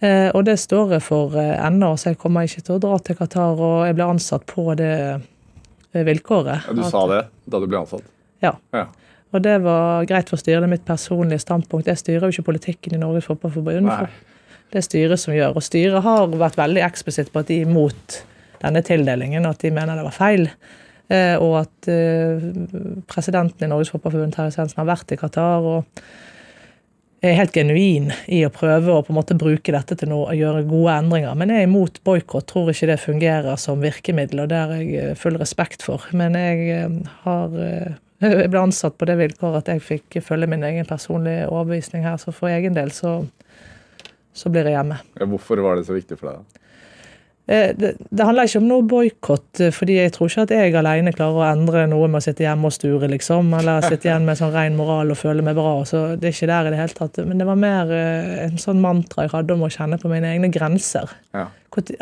[0.00, 2.98] Eh, og det står jeg for eh, ennå, så jeg kommer ikke til å dra
[3.02, 3.58] til Qatar.
[3.58, 6.68] Og jeg ble ansatt på det eh, vilkåret.
[6.68, 8.06] Ja, du At- sa det da du ble ansatt.
[8.44, 8.54] Ja.
[8.76, 8.86] Ja.
[9.34, 10.62] Og det var greit for styret.
[10.62, 11.90] Det er mitt personlige standpunkt.
[11.90, 13.90] Jeg styrer jo ikke politikken i Norges Fotballforbund.
[14.70, 15.56] Det er styret som gjør.
[15.58, 18.20] Og styret har vært veldig eksplisitt på at de er imot
[18.62, 20.48] denne tildelingen, og at de mener det var feil.
[21.12, 21.90] Eh, og at
[23.08, 26.00] presidenten i Norges Fotballforbund, Terje Svendsen, har vært i Qatar og
[27.22, 30.66] helt genuin i å prøve å på en måte bruke dette til noe, å gjøre
[30.68, 31.38] gode endringer.
[31.38, 34.92] Men jeg er imot boikott, tror ikke det fungerer som virkemiddel, og det har jeg
[35.00, 36.04] eh, full respekt for.
[36.16, 40.50] Men jeg eh, har eh, jeg ble ansatt på det vilkåret at jeg fikk følge
[40.50, 43.20] min egen personlige overbevisning her, så for egen del så,
[44.34, 45.02] så blir jeg hjemme.
[45.34, 46.40] Hvorfor var det så viktig for deg?
[46.42, 46.67] da?
[47.48, 50.74] Eh, Det, det handler ikke om noe boikott, eh, fordi jeg tror ikke at jeg
[50.76, 53.54] alene klarer å endre noe med å sitte hjemme og sture, liksom.
[53.56, 55.78] Eller sitte igjen med sånn ren moral og føle meg bra.
[55.88, 57.20] så Det er ikke der i det hele tatt.
[57.24, 60.34] Men det var mer eh, en sånn mantra jeg hadde om å kjenne på mine
[60.34, 61.16] egne grenser.
[61.32, 61.46] Ja.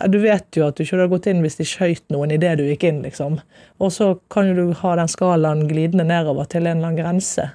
[0.08, 2.64] Du vet jo at du ikke hadde gått inn hvis de skjøt noen idet du
[2.66, 3.38] gikk inn, liksom.
[3.82, 7.50] Og så kan jo du ha den skalaen glidende nedover til en eller annen grense.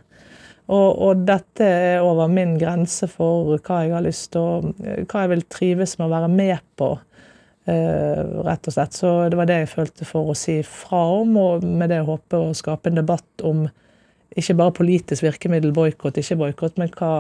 [0.72, 4.76] Og, og dette er over min grense for hva jeg har lyst til å
[5.10, 6.94] Hva jeg vil trives med å være med på.
[7.70, 8.96] Eh, rett og slett.
[8.98, 12.40] Så det var det jeg følte for å si fra om, og med det håpe
[12.40, 13.68] å skape en debatt om
[14.38, 17.12] ikke bare politisk virkemiddel, boikott, ikke boikott, men hva,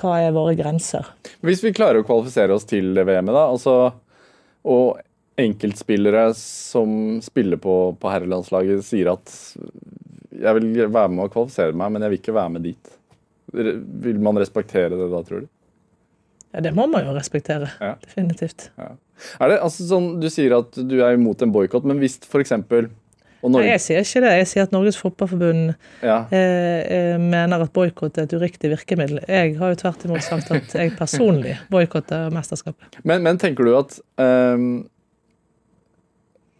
[0.00, 1.06] hva er våre grenser?
[1.44, 3.76] Hvis vi klarer å kvalifisere oss til VM-et, da, altså,
[4.66, 5.02] og
[5.38, 9.34] enkeltspillere som spiller på, på herrelandslaget, sier at
[10.36, 12.96] jeg vil være med å kvalifisere meg, men jeg vil ikke være med dit.
[13.52, 15.52] Vil man respektere det da, tror du?
[16.54, 17.70] Ja, Det må man jo respektere.
[17.80, 17.96] Ja.
[18.04, 18.70] Definitivt.
[18.78, 18.92] Ja.
[19.40, 22.56] Er det, altså, sånn, du sier at du er imot en boikott, men hvis f.eks.
[23.46, 24.32] Nei, jeg sier ikke det.
[24.40, 26.16] Jeg sier at Norges Fotballforbund ja.
[26.34, 29.20] eh, eh, mener at boikott er et uriktig virkemiddel.
[29.28, 32.98] Jeg har jo tvert imot sagt at jeg personlig boikotter mesterskapet.
[33.06, 34.70] Men, men tenker du at ehm,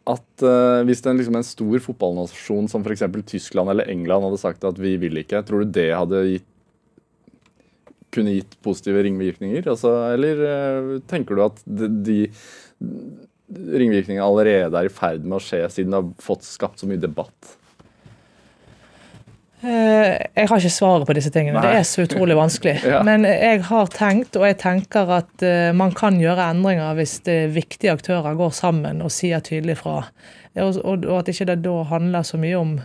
[0.07, 3.03] at eh, hvis er liksom en stor fotballnasjon som f.eks.
[3.27, 6.47] Tyskland eller England hadde sagt at vi vil ikke, tror du det hadde gitt
[8.17, 9.69] kunne gitt positive ringvirkninger?
[9.73, 12.19] Altså, eller eh, tenker du at de, de
[13.47, 17.01] ringvirkningene allerede er i ferd med å skje, siden det har fått skapt så mye
[17.03, 17.57] debatt?
[19.67, 21.59] Eh, Jeg har ikke svaret på disse tingene.
[21.59, 21.71] Nei.
[21.71, 22.77] Det er så utrolig vanskelig.
[22.93, 23.01] Ja.
[23.07, 27.39] Men jeg har tenkt, og jeg tenker at eh, man kan gjøre endringer hvis det
[27.57, 30.03] viktige aktører går sammen og sier tydelig fra.
[30.57, 32.77] Og, at ikke det da handler så mye om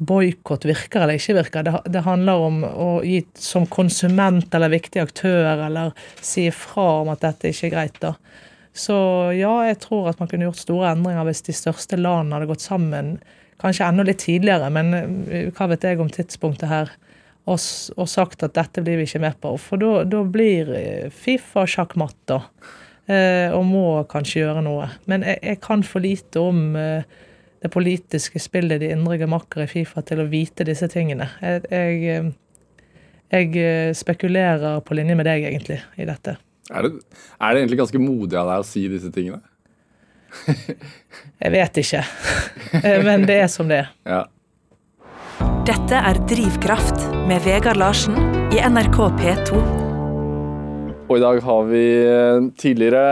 [0.00, 1.66] boikott virker eller ikke virker.
[1.66, 5.92] Det, det handler om å gi som konsument eller viktig aktør eller
[6.24, 8.00] si fra om at dette ikke er greit.
[8.00, 8.14] da.
[8.72, 8.96] Så
[9.36, 12.64] ja, jeg tror at man kunne gjort store endringer hvis de største landene hadde gått
[12.64, 13.18] sammen,
[13.60, 16.92] kanskje enda litt tidligere, men eh, hva vet jeg om tidspunktet her,
[17.50, 17.58] og,
[17.96, 19.52] og sagt at dette blir vi ikke med på.
[19.60, 22.40] For da- blir eh, Fifa sjakkmatt, da.
[23.10, 24.86] Eh, og må kanskje gjøre noe.
[25.10, 27.02] Men jeg, jeg kan for lite om eh,
[27.60, 31.28] det politiske spillet, de indre gemakker i Fifa, til å vite disse tingene.
[31.44, 32.30] Jeg, jeg, eh,
[33.34, 36.38] jeg eh, spekulerer på linje med deg, egentlig, i dette.
[36.70, 36.92] Er det,
[37.36, 39.42] er det egentlig ganske modig av deg å si disse tingene?
[41.42, 42.04] Jeg vet ikke.
[42.80, 43.94] Eh, Men det er som det er.
[44.16, 44.24] Ja.
[45.68, 48.16] Dette er Drivkraft med Vegard Larsen
[48.54, 49.60] i NRK P2.
[51.10, 51.84] Og i dag har vi
[52.58, 53.04] tidligere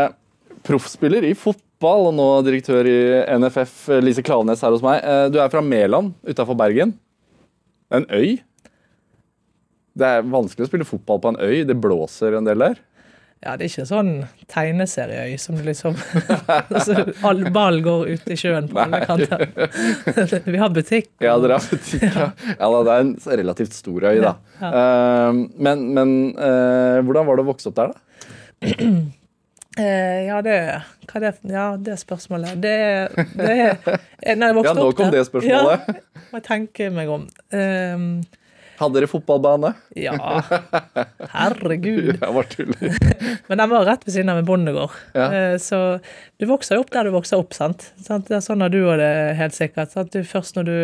[0.67, 2.99] proffspiller i fotball og nå direktør i
[3.39, 5.03] NFF, eh, Lise Klaveness her hos meg.
[5.05, 6.95] Eh, Du er fra Mæland utafor Bergen.
[7.91, 8.41] En øy.
[9.99, 11.65] Det er vanskelig å spille fotball på en øy.
[11.67, 12.77] Det blåser en del der.
[13.39, 15.95] Ja, det er ikke sånn tegneserieøy som liksom
[16.75, 19.47] altså, All ball går ut i sjøen på alle kanter.
[20.53, 21.13] Vi har butikk.
[21.23, 22.03] Ja, dere har butikk.
[22.03, 24.35] Ja, ja det er en relativt stor øy, da.
[24.59, 28.03] Eh, Men, men hvordan var det å vokse opp der, da?
[29.79, 30.57] Eh, ja, det
[31.09, 31.33] Hva det?
[31.49, 32.57] Ja, det spørsmålet.
[32.63, 32.75] Det,
[33.39, 35.89] det er Når jeg vokste Ja, nå kom det spørsmålet.
[35.89, 37.29] Ja, må jeg tenke meg om.
[37.55, 38.09] Um,
[38.79, 39.73] Hadde dere fotballbane?
[39.99, 40.15] ja,
[41.35, 42.13] herregud.
[42.13, 42.99] Jeg bare tuller.
[43.49, 44.95] Men den var rett ved siden av en bondegård.
[45.19, 45.27] Ja.
[45.35, 45.81] Eh, Så
[46.39, 47.89] du vokser jo opp der du vokser opp, sant?
[47.99, 49.11] Det er sånn har du og det,
[49.41, 49.91] helt sikkert.
[49.95, 50.13] Sant?
[50.15, 50.77] Du, først når du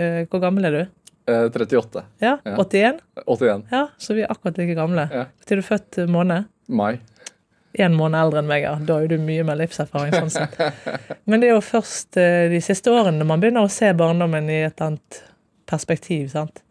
[0.00, 0.82] eh, Hvor gammel er du?
[1.28, 2.04] Eh, 38.
[2.24, 2.56] Ja, Ja.
[2.60, 3.00] 81?
[3.26, 3.66] 81.
[3.72, 5.04] Ja, så vi er akkurat like gamle.
[5.12, 5.26] Ja.
[5.48, 6.48] Er du født eh, måned?
[6.68, 6.94] Mai.
[7.74, 8.74] Én måned eldre enn meg, ja.
[8.78, 10.14] Da er du mye mer livserfaring.
[10.14, 10.58] sånn sett.
[11.28, 14.60] Men det er jo først eh, de siste årene man begynner å se barndommen i
[14.68, 15.24] et annet
[15.70, 16.28] perspektiv.
[16.34, 16.62] sant?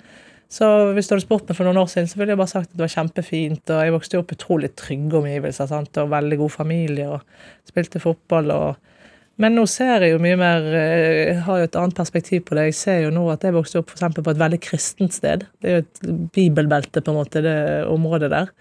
[0.54, 2.70] Så hvis du hadde spurt meg for noen år siden, så ville jeg bare sagt
[2.70, 3.64] at det var kjempefint.
[3.66, 5.98] Og jeg vokste opp utrolig trygge omgivelser sant?
[5.98, 8.52] og veldig god familie og spilte fotball.
[8.54, 8.92] og
[9.42, 12.58] men nå ser jeg jo mye mer eh, Jeg har jo et annet perspektiv på
[12.58, 12.68] det.
[12.70, 15.48] Jeg ser jo nå at jeg vokste opp for på et veldig kristent sted.
[15.58, 16.04] Det er jo et
[16.36, 17.58] bibelbelte, på en måte, det
[17.90, 18.54] området der.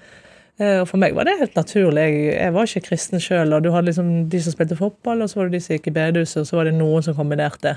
[0.61, 2.03] Eh, Og for meg var det helt naturlig.
[2.37, 3.55] Jeg, var ikke kristen sjøl.
[3.65, 5.95] Du hadde liksom de som spilte fotball, og så var det de som gikk i
[5.97, 7.73] bedehuset, og så var det noen som kombinerte.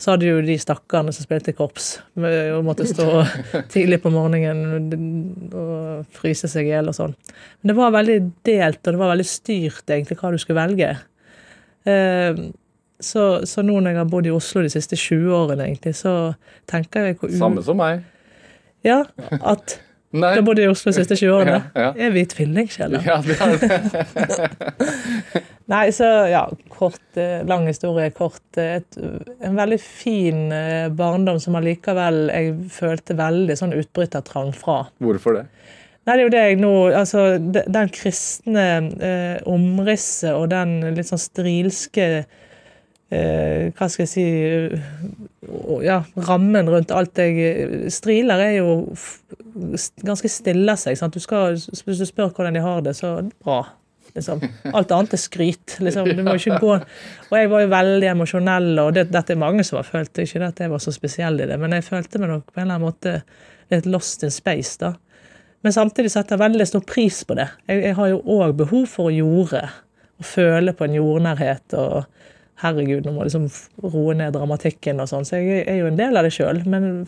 [0.00, 3.06] Så hadde jo de stakkarene som spilte korps, og måtte stå
[3.74, 7.14] tidlig på morgenen og fryse seg i hjel og sånn.
[7.60, 10.92] Men det var veldig delt, og det var veldig styrt egentlig hva du skulle velge.
[11.84, 12.44] Eh,
[13.04, 16.12] Så, så nå når jeg har bodd i Oslo de siste 20 årene, egentlig, så
[16.70, 18.04] tenker jeg hvor u- Samme som meg.
[18.86, 19.00] Ja,
[19.52, 19.74] at
[20.14, 20.30] Nei.
[20.36, 21.56] du har bodd i Oslo de siste 20 årene.
[21.74, 22.06] Ja, ja.
[22.06, 23.00] Er vi?
[23.02, 25.42] Ja, det er det.
[25.72, 28.42] Nei, så ja, kort, eh, lang historie kort.
[28.60, 28.98] eh, Et,
[29.40, 34.84] en veldig fin eh, barndom som allikevel jeg følte veldig sånn utbrytertrang fra.
[35.02, 35.46] Hvorfor det?
[36.04, 38.64] Nei, det er jo det jeg nå Altså, den kristne
[39.00, 42.08] eh, omrisset og den litt sånn strilske
[43.74, 44.74] Hva skal jeg si eh,
[45.84, 48.76] Ja, rammen rundt alt jeg Striler er jo
[50.04, 50.98] ganske stille seg.
[50.98, 51.14] Sant?
[51.14, 53.62] Du skal, hvis du spør hvordan de har det, så bra.
[54.14, 54.42] Liksom.
[54.72, 55.76] Alt annet er skryt.
[55.82, 56.08] Liksom.
[56.16, 59.64] Du må ikke gå Og jeg var jo veldig emosjonell, og det, dette er mange
[59.66, 60.28] som har følt det.
[60.28, 62.66] Ikke at jeg var så spesiell i det, men jeg følte meg nok på en
[62.66, 63.16] eller annen måte
[63.72, 64.76] litt lost in space.
[64.82, 64.94] da.
[65.64, 67.48] Men samtidig setter jeg veldig stor pris på det.
[67.70, 69.64] Jeg, jeg har jo òg behov for å jorde.
[70.14, 72.04] å føle på en jordnærhet og
[72.64, 73.48] Herregud, nå må liksom
[73.84, 75.26] roe ned dramatikken og sånn.
[75.28, 77.04] Så jeg er jo en del av det sjøl, men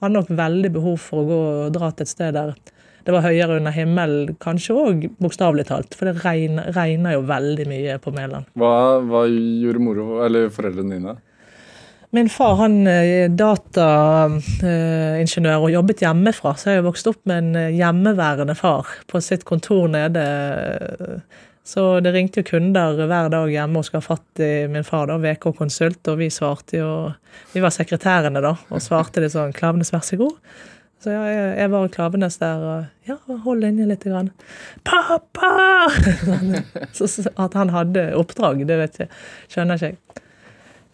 [0.00, 2.56] har nok veldig behov for å gå og dra til et sted der
[3.06, 5.94] det var høyere under himmelen, kanskje òg bokstavelig talt.
[5.94, 8.44] For det regner, regner, jo veldig mye på Mæland.
[8.58, 11.14] Hva, hva, gjorde moro, eller foreldrene dine?
[12.16, 17.52] Min far han er dataingeniør og jobbet hjemmefra, så jeg har vokst opp med en
[17.76, 20.24] hjemmeværende far på sitt kontor nede.
[21.66, 25.08] Så det ringte jo kunder hver dag hjemme og skulle ha fatt i min far,
[25.10, 26.90] da, VK Konsult, og vi svarte jo
[27.50, 30.36] Vi var sekretærene, da, og svarte litt sånn 'Klavenes, vær så god'.
[31.02, 31.24] Så ja,
[31.58, 34.06] jeg, var i Klavenes der og Ja, hold inne litt.
[34.06, 34.30] Grann.
[34.86, 35.90] 'Pappa!'
[36.96, 39.10] så, så, at han hadde oppdrag, det vet jeg,
[39.50, 39.98] skjønner ikke jeg.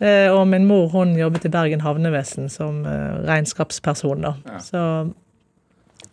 [0.03, 4.25] Eh, og min mor hun jobbet i Bergen havnevesen som uh, regnskapsperson.
[4.25, 4.33] da.
[4.49, 4.59] Ja.
[4.59, 4.81] Så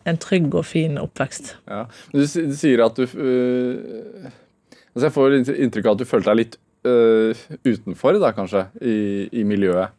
[0.06, 1.56] en trygg og fin oppvekst.
[1.72, 1.86] Ja.
[2.12, 4.30] Du, du sier at du uh,
[4.94, 8.98] altså Jeg får inntrykk av at du følte deg litt uh, utenfor, da kanskje, i,
[9.32, 9.96] i, miljøet?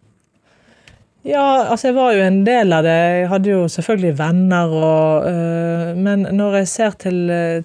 [1.27, 2.97] Ja, altså jeg var jo en del av det.
[2.97, 5.27] Jeg hadde jo selvfølgelig venner og
[6.01, 7.19] Men når jeg ser til,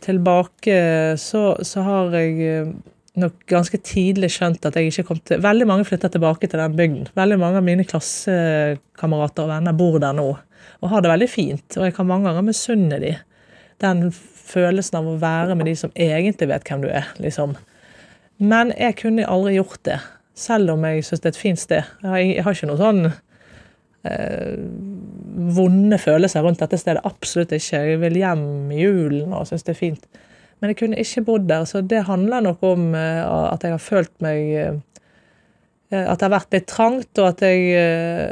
[0.04, 0.80] tilbake,
[1.22, 2.66] så, så har jeg
[3.16, 6.76] nok ganske tidlig skjønt at jeg ikke kom til Veldig mange flytter tilbake til den
[6.76, 7.08] bygden.
[7.16, 10.34] Veldig mange av mine klassekamerater og venner bor der nå
[10.82, 11.78] og har det veldig fint.
[11.78, 13.16] Og jeg kan mange ganger misunne de
[13.84, 14.08] den
[14.46, 17.10] følelsen av å være med de som egentlig vet hvem du er.
[17.22, 17.56] liksom.
[18.38, 20.00] Men jeg kunne aldri gjort det,
[20.36, 21.94] selv om jeg syns det er et fint sted.
[22.04, 24.58] Jeg har, ikke noe sånn eh,
[25.56, 27.04] vonde følelser rundt dette stedet.
[27.08, 27.84] Absolutt ikke.
[27.92, 30.10] Jeg vil hjem i julen og syns det er fint.
[30.60, 33.84] Men jeg kunne ikke bodd der, så det handler nok om eh, at jeg har
[33.84, 34.76] følt meg eh,
[35.96, 38.32] At det har vært litt trangt, og at jeg eh,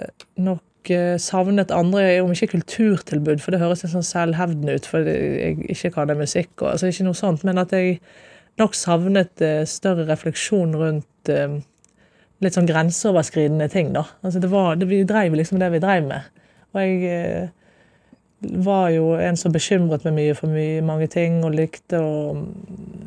[0.83, 5.63] nok savnet andre, om ikke kulturtilbud, for det høres litt sånn selvhevdende ut for jeg
[5.71, 8.01] ikke kan det musikk, og, altså ikke noe sånt, men at jeg
[8.59, 11.31] nok savnet større refleksjon rundt
[12.43, 14.05] litt sånn grenseoverskridende ting, da.
[14.21, 16.27] Altså det var, det, vi dreiv liksom det vi dreiv med.
[16.73, 17.49] Og jeg
[18.65, 22.35] var jo en som bekymret meg mye for mye, mange ting, og likte å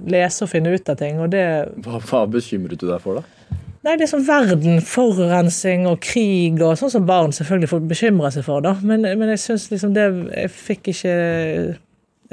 [0.08, 1.20] lese og finne ut av ting.
[1.20, 1.44] og det...
[1.84, 3.60] Hva, hva bekymret du deg for, da?
[3.86, 8.32] Nei, det er sånn verden, forurensning og krig og sånn som barn selvfølgelig får bekymre
[8.34, 8.72] seg for, da.
[8.82, 11.12] Men, men jeg syns liksom det Jeg fikk ikke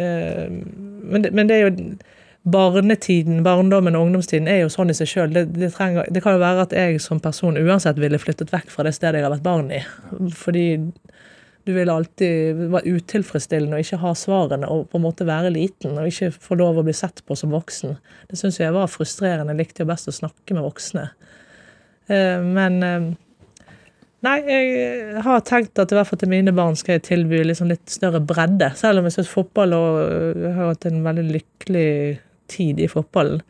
[0.02, 1.76] eh, men, det, men, det, er jo
[2.44, 5.36] Barnetiden, barndommen og ungdomstiden er jo sånn i seg sjøl.
[5.36, 8.84] Det, det, det, kan jo være at jeg som person uansett ville flyttet vekk fra
[8.84, 9.80] det stedet jeg har vært barn i.
[10.36, 10.66] Fordi
[11.64, 15.96] du vil alltid være utilfredsstillende og ikke ha svarene og på en måte være liten
[15.96, 17.96] og ikke få lov å bli sett på som voksen.
[18.28, 19.54] Det syns jeg var frustrerende.
[19.54, 21.12] Jeg likte jo best å snakke med voksne.
[22.12, 23.12] Eh, men eh,
[24.24, 27.68] Nei, jeg har tenkt at i hvert fall til mine barn skal jeg tilby liksom
[27.68, 28.70] litt større bredde.
[28.80, 29.98] Selv om jeg syns fotball og
[30.40, 31.90] jeg har hatt en veldig lykkelig
[32.48, 33.42] tid i fotballen,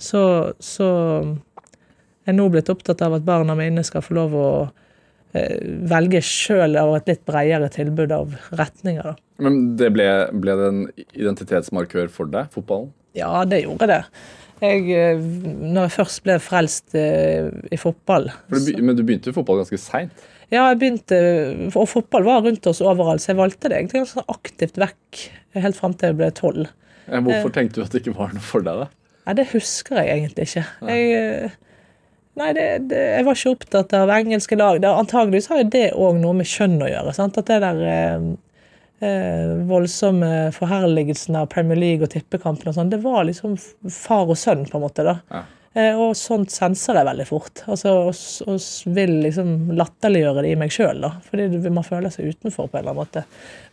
[0.00, 0.22] så,
[0.64, 0.88] så
[1.20, 4.48] er jeg nå blitt opptatt av at barna mine skal få lov å
[5.34, 5.58] Eh,
[5.90, 9.02] velge sjøl av et litt bredere tilbud av retninger.
[9.02, 9.14] Da.
[9.42, 12.92] Men det ble, ble, det en identitetsmarkør for deg, fotballen?
[13.18, 13.98] Ja, det gjorde det.
[14.64, 15.24] Jeg, eh,
[15.74, 19.80] når jeg først ble frelst eh, i fotball du, Men du begynte jo fotball ganske
[19.82, 20.24] seint?
[20.52, 21.18] Ja, jeg begynte,
[21.72, 25.22] og fotball var rundt oss overalt, så jeg valgte det egentlig ganske aktivt vekk
[25.64, 26.68] helt fram til jeg ble tolv.
[27.08, 29.14] Hvorfor tenkte du at det ikke var noe for deg, da?
[29.24, 30.64] Nei, Det husker jeg egentlig ikke.
[30.90, 31.50] Jeg,
[32.34, 34.82] Nei, det, det, jeg var ikke opptatt av engelske lag.
[34.90, 37.12] Antageligvis har jo det òg noe med kjønn å gjøre.
[37.14, 37.38] Sant?
[37.38, 38.24] At det der eh, eh,
[39.68, 43.58] voldsomme forherligelsen av Premier League og tippekampen og sånn, det var liksom
[43.90, 45.04] far og sønn, på en måte.
[45.04, 45.18] da.
[45.34, 45.42] Ja.
[45.74, 47.64] Eh, og sånt senser jeg veldig fort.
[47.66, 52.68] Altså, og, og vil liksom latterliggjøre det i meg sjøl, Fordi man føler seg utenfor
[52.68, 53.24] på en eller annen måte.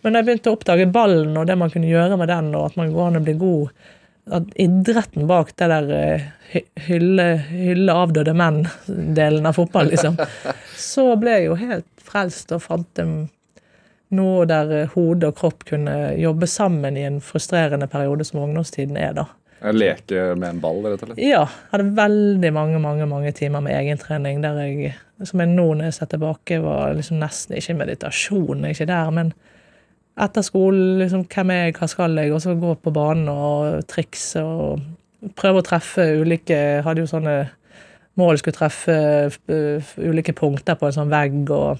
[0.01, 2.71] Men da jeg begynte å oppdage ballen og det man kunne gjøre med den, og
[2.71, 3.89] at man går an å bli god
[4.31, 6.25] at idretten bak det der eh,
[6.87, 10.17] hylle, hylle avdøde menn-delen av fotball, liksom,
[10.93, 13.15] så ble jeg jo helt frelst og fant dem
[14.15, 18.99] noe der eh, hode og kropp kunne jobbe sammen i en frustrerende periode som ungdomstiden
[18.99, 19.27] er, da.
[19.61, 21.21] Leke med en ball, rett og slett?
[21.21, 21.43] Ja.
[21.69, 25.97] Hadde veldig mange mange, mange timer med egentrening der jeg, som jeg nå når jeg
[25.99, 29.33] ser tilbake, var liksom nesten ikke meditasjon, ikke der, men
[30.21, 33.85] etter skolen, liksom, hvem er jeg, hva skal jeg, og så gå på banen og
[33.89, 34.81] trikse og
[35.37, 37.35] prøve å treffe ulike Hadde jo sånne
[38.19, 38.95] mål, skulle treffe
[39.29, 41.79] uh, ulike punkter på en sånn vegg og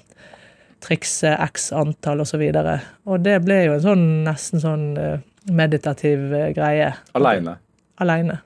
[0.82, 2.40] trikse x antall og så.
[3.06, 5.18] Og det ble jo en sånn nesten sånn uh,
[5.50, 6.92] meditativ uh, greie.
[7.18, 7.58] Aleine?
[8.02, 8.40] Aleine.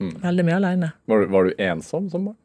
[0.00, 0.14] Mm.
[0.22, 0.94] Veldig mye aleine.
[1.10, 2.38] Var, var, du ensom som barn?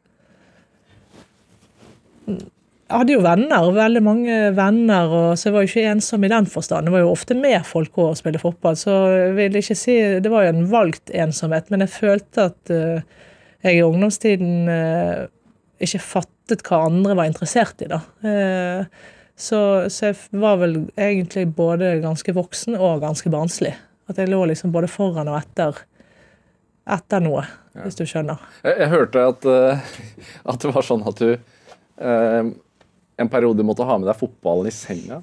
[2.86, 6.30] jeg hadde jo venner, veldig mange venner, og så jeg var jo ikke ensom i
[6.30, 6.86] den forstand.
[6.86, 10.30] Det var jo ofte med folk å spille fotball, så jeg vil ikke si Det
[10.30, 13.02] var jo en valgt ensomhet, men jeg følte at uh,
[13.66, 15.26] jeg i ungdomstiden uh,
[15.82, 17.98] ikke fattet hva andre var interessert i, da.
[18.22, 18.86] Uh,
[19.36, 19.60] så,
[19.92, 23.74] så, jeg var vel egentlig både ganske voksen og ganske barnslig.
[24.08, 25.82] At jeg lå liksom både foran og etter,
[26.96, 27.42] etter noe,
[27.74, 27.84] ja.
[27.84, 28.40] hvis du skjønner.
[28.64, 31.34] Jeg, jeg hørte at, at, det var sånn at du
[33.16, 35.22] en periode måtte ha med deg fotballen i senga?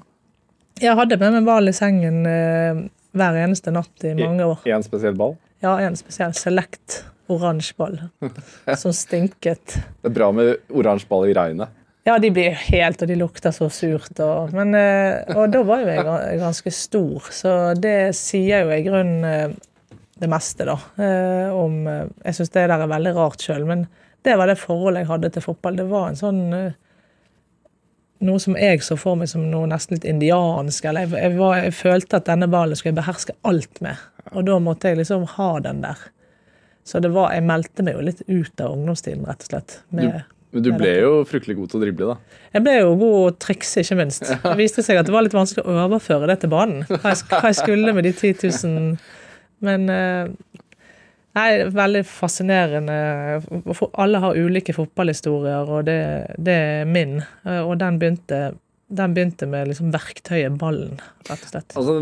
[0.82, 2.84] Jeg hadde med meg ball i sengen uh,
[3.14, 4.62] hver eneste natt i mange år.
[4.66, 5.36] I en spesiell ball?
[5.62, 8.00] Ja, en spesiell select oransje ball
[8.82, 9.78] som stinket.
[10.02, 11.83] Det er bra med oransje ball i regnet.
[12.04, 14.18] Ja, de blir helt, og de lukter så surt.
[14.20, 18.84] Og, men, eh, og da var jo jeg ganske stor, så det sier jo i
[18.84, 19.54] grunnen eh,
[20.20, 20.76] det meste, da.
[21.00, 23.86] Eh, om Jeg syns det der er veldig rart sjøl, men
[24.24, 25.80] det var det forholdet jeg hadde til fotball.
[25.80, 26.42] Det var en sånn
[28.24, 30.84] noe som jeg så for meg som noe nesten litt indiansk.
[30.88, 34.00] eller jeg, jeg, var, jeg, følte at denne ballen skulle jeg beherske alt med.
[34.32, 36.06] Og da måtte jeg liksom ha den der.
[36.84, 39.78] Så det var, jeg meldte meg jo litt ut av ungdomstiden, rett og slett.
[39.88, 40.24] Med,
[40.54, 42.40] men du ble jo fryktelig god til å drible, da?
[42.54, 44.24] Jeg ble jo god å trikse, ikke minst.
[44.44, 46.84] Det viste seg at det var litt vanskelig å overføre det til banen.
[46.88, 48.92] Hva jeg, skulle med de 10 000
[49.64, 50.54] Men uh,
[51.34, 52.96] Nei, veldig fascinerende.
[53.98, 55.98] Alle har ulike fotballhistorier, og det,
[56.38, 57.16] det er min.
[57.66, 58.38] Og den begynte,
[58.94, 61.74] den begynte med liksom verktøyet ballen, rett og slett.
[61.80, 61.96] Altså,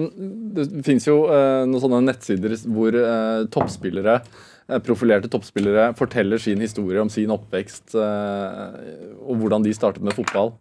[0.58, 4.42] det finnes jo eh, noen sånne nettsider hvor eh, toppspillere eh,
[4.84, 8.78] profilerte toppspillere forteller sin historie om sin oppvekst eh,
[9.22, 10.54] og hvordan de startet med fotball.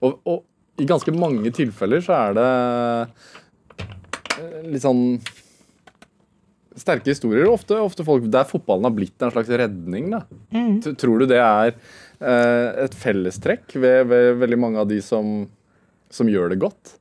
[0.00, 0.46] Og, og,
[0.80, 2.48] i ganske mange tilfeller så er det
[4.40, 5.18] eh, litt sånn
[6.80, 7.48] sterke historier.
[7.50, 10.08] Ofte, ofte folk der fotballen har blitt en slags redning.
[10.14, 10.22] Da.
[10.54, 10.78] Mm.
[11.00, 15.44] Tror du det er eh, et fellestrekk ved, ved, veldig mange av de som,
[16.08, 16.96] som gjør det godt?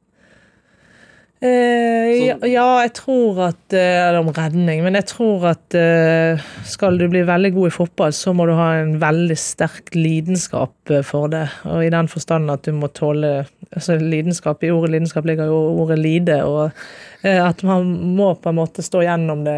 [1.40, 6.98] Eh, ja, jeg tror at eh, Eller om redning, men jeg tror at eh, skal
[7.00, 11.06] du bli veldig god i fotball, så må du ha en veldig sterk lidenskap eh,
[11.08, 11.46] for det.
[11.64, 15.62] Og i den forstand at du må tåle altså lidenskap, I ordet lidenskap ligger jo
[15.86, 16.42] ordet lide.
[16.44, 16.76] og
[17.20, 19.58] Eh, at man må på en måte stå gjennom det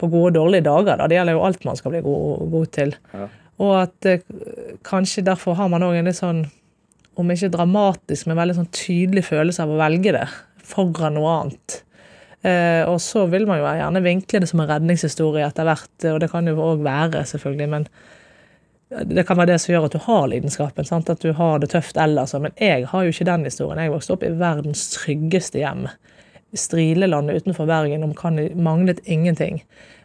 [0.00, 0.96] på gode og dårlige dager.
[0.96, 1.08] Da.
[1.08, 2.94] Det gjelder jo alt man skal bli god, god til.
[3.12, 3.26] Ja.
[3.60, 4.08] Og at
[4.84, 6.40] kanskje derfor har man òg en litt sånn,
[7.20, 10.24] om ikke dramatisk, men veldig sånn tydelig følelse av å velge det
[10.66, 11.80] foran noe annet.
[12.46, 16.20] Eh, og så vil man jo gjerne vinkle det som en redningshistorie etter hvert, og
[16.22, 17.88] det kan jo òg være, selvfølgelig, men
[18.86, 21.10] det kan være det som gjør at du har lidenskapen, sant?
[21.10, 22.36] at du har det tøft ellers.
[22.38, 23.82] Men jeg har jo ikke den historien.
[23.82, 25.88] Jeg vokste opp i verdens tryggeste hjem.
[26.56, 28.14] Strilelandet utenfor Bergen om
[28.62, 29.58] manglet ingenting.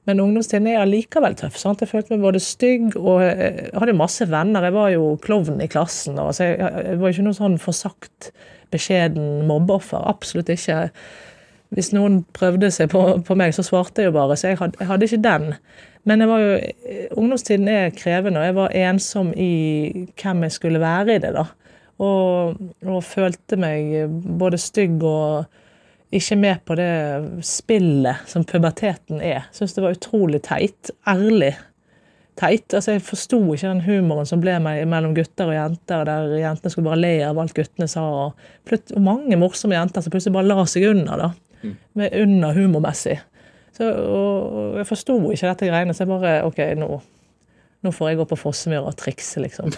[0.10, 1.60] Men ungdomstiden er allikevel tøff.
[1.62, 1.84] sant?
[1.84, 4.66] Jeg følte meg både stygg og jeg hadde masse venner.
[4.66, 6.18] Jeg var jo klovn i klassen.
[6.18, 8.32] Og, så jeg, jeg var ikke noe sånn forsagt,
[8.72, 10.04] beskjeden mobbeoffer.
[10.10, 10.88] Absolutt ikke.
[11.72, 14.36] Hvis noen prøvde seg på, på, meg, så svarte jeg jo bare.
[14.40, 15.48] Så jeg hadde, jeg hadde ikke den.
[16.10, 16.38] Men jo,
[17.16, 19.52] ungdomstiden er krevende, og jeg var ensom i
[20.20, 21.34] hvem jeg skulle være i det.
[21.38, 21.48] da.
[22.02, 22.58] Og,
[22.88, 24.10] og følte meg
[24.40, 25.46] både stygg og
[26.12, 26.94] ikke med på det
[27.48, 29.46] spillet som puberteten er.
[29.56, 30.92] Syns det var utrolig teit.
[31.08, 31.54] Ærlig
[32.40, 32.68] teit.
[32.74, 36.90] Altså, jeg forsto ikke den humoren som ble mellom gutter og jenter, der jentene skulle
[36.90, 38.04] bare le av alt guttene sa.
[38.28, 41.32] Og, og mange morsomme jenter som plutselig bare la seg under, da.
[41.62, 41.76] Mm.
[42.00, 43.20] Med under humormessig.
[43.78, 46.90] Så, og, og jeg forsto ikke dette greiene, så jeg bare OK, nå,
[47.86, 49.72] nå får jeg gå på Fossemyra og trikse, liksom.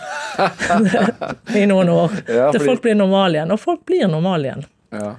[1.60, 2.18] I noen år.
[2.28, 2.58] Ja, fordi...
[2.58, 3.54] Til folk blir normale igjen.
[3.54, 4.66] Og folk blir normale igjen.
[4.93, 5.14] Ja.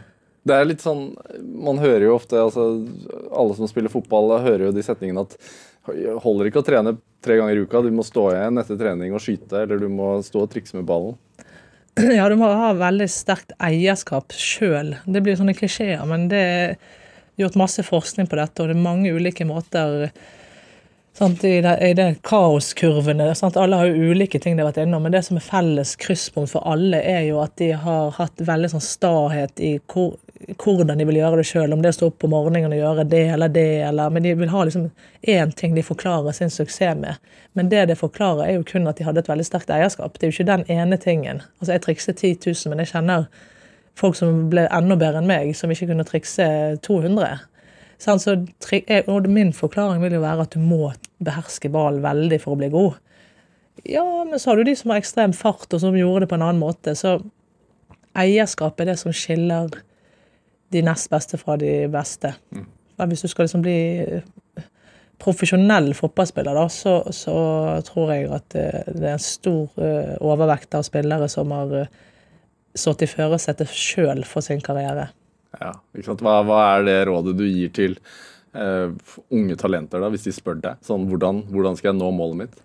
[0.44, 1.06] Det er litt sånn
[1.56, 2.66] Man hører jo ofte altså,
[3.32, 5.38] Alle som spiller fotball, hører jo de setningene at
[5.86, 7.82] holder ikke å trene tre ganger i uka.
[7.84, 10.88] Du må stå igjen etter trening og skyte, eller du må stå og trikse med
[10.88, 11.16] ballen.
[12.18, 14.96] Ja, du må ha veldig sterkt eierskap sjøl.
[15.06, 16.72] Det blir sånne klisjeer, men det er
[17.38, 20.10] gjort masse forskning på dette, og det er mange ulike måter
[21.14, 23.28] Sant, I de, de kaoskurvene.
[23.54, 26.50] Alle har jo ulike ting de har vært innom, men det som er felles krysspunkt
[26.50, 30.16] for alle, er jo at de har hatt veldig sånn stahet i hvor,
[30.52, 31.72] hvordan de vil gjøre det sjøl.
[31.72, 34.22] Om det er å stå opp om morgenen og gjøre det eller det, eller Men
[34.22, 34.90] de vil ha liksom
[35.22, 37.16] én ting de forklarer sin suksess med.
[37.52, 40.18] Men det det forklarer, er jo kun at de hadde et veldig sterkt eierskap.
[40.18, 41.42] Det er jo ikke den ene tingen.
[41.60, 43.26] Altså, jeg trikser 10 000, men jeg kjenner
[43.94, 46.46] folk som ble enda bedre enn meg, som ikke kunne trikse
[46.82, 47.38] 200.
[47.98, 48.36] Så
[49.28, 50.92] min forklaring vil jo være at du må
[51.24, 52.98] beherske ballen veldig for å bli god.
[53.84, 56.38] Ja, men så har du de som har ekstrem fart, og som gjorde det på
[56.38, 56.94] en annen måte.
[56.98, 57.18] Så
[58.18, 59.70] eierskap er det som skiller
[60.74, 62.34] de nest beste fra de beste.
[62.54, 62.66] Mm.
[63.10, 63.78] Hvis du skal liksom bli
[65.22, 67.34] profesjonell fotballspiller, da, så, så,
[67.86, 69.72] tror jeg at det er en stor
[70.20, 71.86] overvekt av spillere som har
[72.74, 75.08] stått i førersetet sjøl for sin karriere.
[75.60, 76.22] Ja, ikke sant?
[76.24, 77.96] Hva, hva er det rådet du gir til
[78.56, 78.90] uh,
[79.34, 80.80] unge talenter, da, hvis de spør deg?
[80.86, 82.62] Sånn, hvordan, hvordan skal jeg nå målet mitt?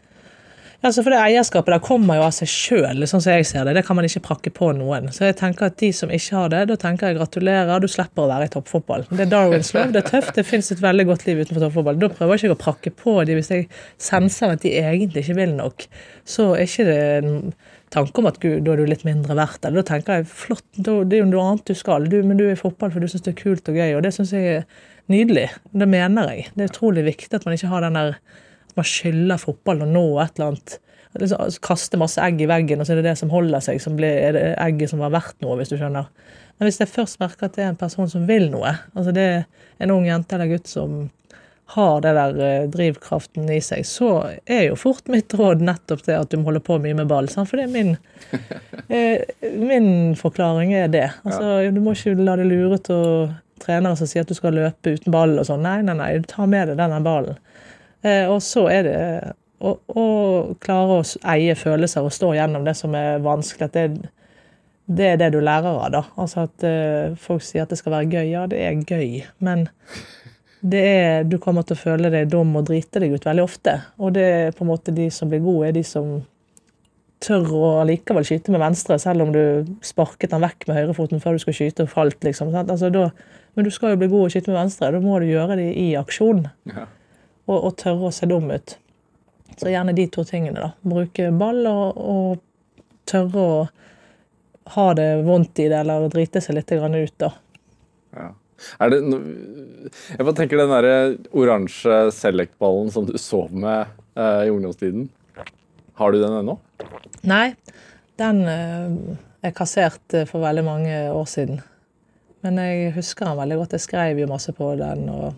[0.80, 3.66] Ja, så for det Eierskapet der kommer jo av seg sjøl, sånn som jeg ser
[3.68, 3.74] det.
[3.76, 5.10] Det kan man ikke prakke på noen.
[5.12, 8.24] Så jeg tenker at de som ikke har det, da tenker jeg gratulerer, du slipper
[8.24, 9.04] å være i toppfotball.
[9.10, 12.00] Det er Darwins lov, det er tøft, det fins et veldig godt liv utenfor toppfotball.
[12.00, 13.68] Da prøver jeg ikke å prakke på de hvis jeg
[14.00, 15.84] senser at de egentlig ikke vil nok.
[16.24, 17.38] Så er ikke det en
[17.92, 19.66] tanke om at gud, da er du litt mindre verdt.
[19.68, 22.08] Eller da tenker jeg flott, det er jo noe annet du skal.
[22.08, 24.06] Du, men du er i fotball for du syns det er kult og gøy, og
[24.08, 24.70] det syns jeg er
[25.12, 25.50] nydelig.
[25.76, 26.54] Det mener jeg.
[26.54, 28.22] Det er utrolig viktig at man ikke har den der
[28.80, 30.80] man skylder fotball og nå et eller annet
[31.20, 33.96] liksom, Kaste masse egg i veggen, og så er det det som holder seg, som
[34.00, 36.10] blir det egget som var verdt noe, hvis du skjønner.
[36.60, 39.26] Men hvis jeg først merker at det er en person som vil noe, altså det
[39.30, 39.48] er
[39.80, 41.08] en ung jente eller gutt som
[41.70, 44.10] har det der eh, drivkraften i seg, så
[44.50, 47.30] er jo fort mitt råd nettopp det at du må holde på mye med ball.
[47.30, 47.52] Sant?
[47.52, 47.92] For det er min,
[48.98, 49.22] eh,
[49.54, 51.06] min forklaring er det.
[51.24, 53.30] Altså, Du må ikke la deg lure til
[53.62, 55.62] trenere som sier at du skal løpe uten ball og sånn.
[55.66, 57.38] Nei, nei, nei, ta med deg denne ballen.
[58.02, 59.00] Eh, og så er det
[59.60, 60.06] å, å
[60.64, 63.72] klare å eie følelser og stå gjennom det som er vanskelig.
[63.76, 63.88] det,
[64.88, 65.92] det er det du lærer av.
[65.94, 66.04] da.
[66.18, 68.32] Altså at uh, Folk sier at det skal være gøy.
[68.32, 69.68] Ja, det er gøy, men
[70.60, 73.78] det er, du kommer til å føle deg dum og drite deg ut veldig ofte.
[74.00, 76.20] Og det er på en måte de som blir gode, er de som
[77.24, 79.42] tør å allikevel skyte med venstre, selv om du
[79.84, 82.20] sparket den vekk med høyrefoten før du skal skyte og falt.
[82.24, 82.52] liksom.
[82.56, 83.10] Altså, da,
[83.56, 84.92] men du skal jo bli god å skyte med venstre.
[84.96, 86.46] Da må du gjøre det i aksjon.
[86.72, 86.88] Ja.
[87.50, 88.76] Og, og tørre å se dum ut.
[89.58, 90.62] Så gjerne de to tingene.
[90.62, 90.72] da.
[90.86, 92.44] Bruke ball og, og
[93.10, 93.56] tørre å
[94.76, 97.16] ha det vondt i det, eller drite seg litt grann ut.
[97.18, 97.32] da.
[98.16, 98.30] Ja.
[98.84, 100.96] Er det no Jeg bare tenker den derre
[101.32, 103.88] oransje Select-ballen som du sov med
[104.20, 105.08] eh, i ungdomstiden.
[106.00, 106.58] Har du den ennå?
[107.28, 107.56] Nei,
[108.20, 111.62] den eh, er kassert eh, for veldig mange år siden.
[112.44, 113.76] Men jeg husker den veldig godt.
[113.76, 115.08] Jeg skrev jo masse på den.
[115.12, 115.36] Og,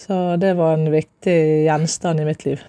[0.00, 1.38] så det var en viktig
[1.68, 2.60] gjenstand i mitt liv.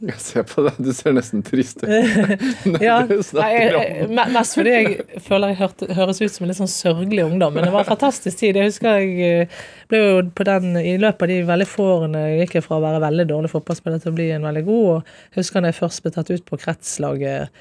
[0.00, 1.90] Jeg ser på deg, du ser nesten trist ut.
[2.80, 6.70] Ja, jeg, jeg- Mest fordi jeg føler jeg hørte, høres ut som en litt sånn
[6.72, 7.52] sørgelig ungdom.
[7.52, 8.56] Men det var en fantastisk tid.
[8.56, 9.58] Jeg husker jeg eh,
[9.92, 12.84] ble jo på den, I løpet av de veldig få årene gikk jeg fra å
[12.86, 14.88] være veldig dårlig fotballspiller til å bli en veldig god.
[14.94, 17.52] og Jeg husker da jeg først ble tatt ut på kretslaget.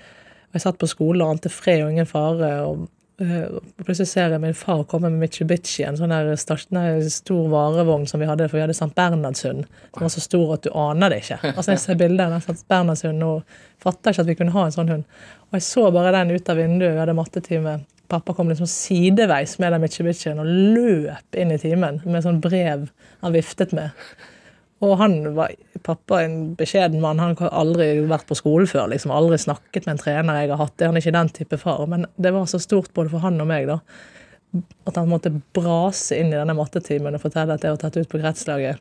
[0.47, 2.53] og Jeg satt på skole og ante fred og ingen fare.
[2.69, 2.87] og
[3.19, 8.29] Plutselig ser jeg min far komme med Mitsubishi, en sånn der stor varevogn som vi
[8.29, 8.93] hadde, for vi hadde St.
[8.95, 11.39] Bernhardshund, som var så stor at du aner det ikke.
[11.51, 12.63] Altså Jeg ser bilder av St.
[12.71, 15.21] Bernhardshund og fatter ikke at vi kunne ha en sånn hund.
[15.49, 17.75] Og jeg så bare den ut av vinduet, vi hadde mattetime.
[18.09, 22.87] Pappa kom liksom sideveis med den Mitsubishien og løp inn i timen med sånn brev
[23.19, 23.91] han viftet med.
[24.79, 25.51] Og han var
[25.83, 27.19] pappa en beskjeden mann.
[27.19, 28.87] Han har aldri vært på skolen før.
[28.93, 30.75] liksom Aldri snakket med en trener jeg har hatt.
[30.77, 31.85] Det er Han er ikke den type far.
[31.91, 33.79] Men det var så stort både for han og meg da,
[34.87, 38.09] at han måtte brase inn i denne mattetimen og fortelle at jeg var tatt ut
[38.09, 38.79] på kretslaget.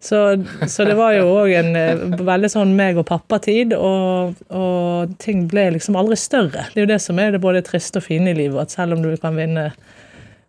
[0.00, 5.16] Så, så det var jo òg en eh, veldig sånn meg og pappa-tid, og, og
[5.18, 6.68] ting ble liksom aldri større.
[6.70, 8.94] Det er jo det som er det både triste og fine i livet, at selv
[8.94, 9.72] om du kan vinne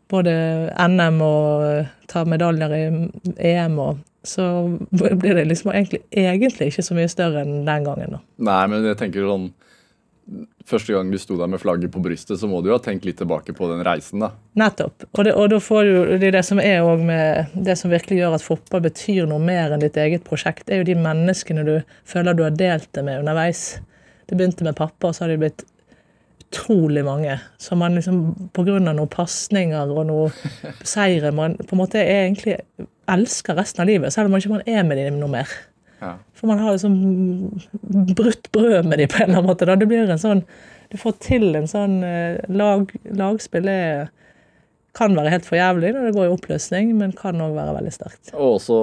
[0.10, 0.36] både
[0.70, 2.86] NM og eh, ta medaljer i
[3.55, 8.18] EM, og, så blir det liksom egentlig, egentlig ikke så mye større enn den gangen.
[8.18, 8.22] da.
[8.50, 9.52] Nei, men jeg tenker sånn
[10.70, 13.08] Første gang du sto der med flagget på brystet, så må du jo ha tenkt
[13.08, 14.28] litt tilbake på den reisen, da.
[14.62, 15.08] Nettopp.
[15.18, 17.90] Og det, og da får du, det er det som er også med det som
[17.90, 21.00] virkelig gjør at fotball betyr noe mer enn ditt eget prosjekt, det er jo de
[21.02, 21.74] menneskene du
[22.06, 23.64] føler du har delt det med underveis.
[24.30, 25.66] Det begynte med pappa, og så har det blitt
[26.50, 27.40] utrolig mange.
[27.58, 28.78] Så man liksom pga.
[28.80, 30.32] noen pasninger og noen
[30.94, 32.60] seire man på en måte er egentlig
[33.14, 35.51] elsker resten av livet, selv om man ikke er med dem noe mer.
[35.99, 36.14] Ja.
[36.38, 36.95] For man har liksom
[38.16, 39.68] brutt brød med dem på en eller annen måte.
[39.68, 39.76] Da.
[39.76, 40.45] Det blir en sånn
[40.89, 44.07] Du får til en sånn eh, lag, Lagspill er,
[44.97, 47.91] kan være helt for jævlig når det går i oppløsning, men kan òg være veldig
[47.93, 48.32] sterkt.
[48.34, 48.80] Og også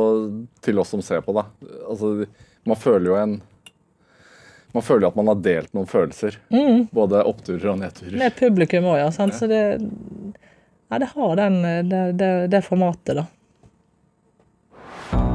[0.62, 1.48] til oss som ser på, da.
[1.88, 2.28] Altså,
[2.68, 3.36] man føler jo en
[4.76, 6.36] Man føler jo at man har delt noen følelser.
[6.92, 8.18] Både oppturer og nedturer.
[8.20, 9.10] Med publikum òg, ja.
[9.14, 9.34] Sant?
[9.34, 9.62] Så det
[10.86, 13.24] Ja, det har den, eh, det, det, det formatet, da.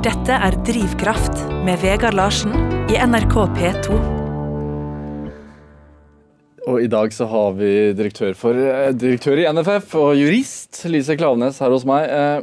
[0.05, 2.51] Dette er Drivkraft med Vegard Larsen
[2.89, 3.87] i NRK P2.
[6.69, 11.15] Og i dag så har vi direktør, for, eh, direktør i NFF og jurist Lise
[11.17, 12.09] Klaveness her hos meg.
[12.09, 12.41] Eh,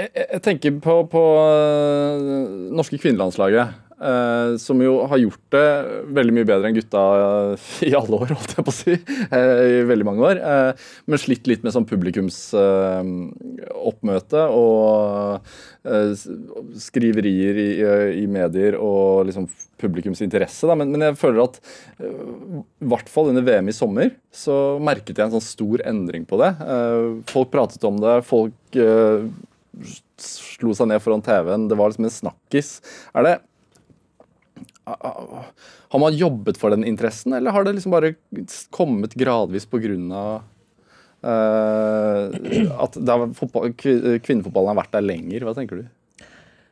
[0.00, 2.16] Jeg, tenker på, på eh,
[2.72, 3.68] norske kvinnelandslaget.
[4.56, 5.60] som jo har gjort det
[6.16, 7.02] veldig mye bedre enn gutta
[7.84, 8.96] i alle år, holdt jeg på å si.
[8.96, 10.40] I veldig mange år.
[11.04, 15.44] Men slitt litt med sånn publikumsoppmøte og
[15.82, 17.68] skriverier i,
[18.22, 19.46] i medier og liksom
[19.80, 20.66] publikums interesse.
[20.68, 20.74] Da.
[20.76, 21.56] Men, men jeg føler at
[21.98, 22.24] eh,
[22.84, 26.36] i hvert fall under VM i sommer så merket jeg en sånn stor endring på
[26.42, 26.50] det.
[26.60, 28.18] Eh, Folk pratet om det.
[28.28, 29.24] folk eh,
[30.20, 31.68] slo seg ned foran TV-en.
[31.70, 32.74] Det var liksom en snakkis.
[33.16, 33.36] Er det
[34.84, 38.14] Har man jobbet for den interessen, eller har det liksom bare
[38.74, 40.40] kommet gradvis pga.
[41.20, 42.30] Uh,
[42.80, 42.96] at
[43.36, 45.44] fotball, kvinnefotballen har vært der lenger?
[45.44, 45.88] Hva tenker du?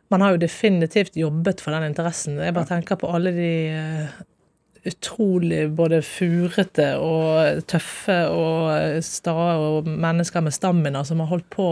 [0.08, 2.38] Man har jo definitivt jobbet for den interessen.
[2.40, 4.20] Jeg bare tenker på alle de eh,
[4.88, 11.68] utrolig både furete og tøffe og stae og mennesker med stamina som har holdt på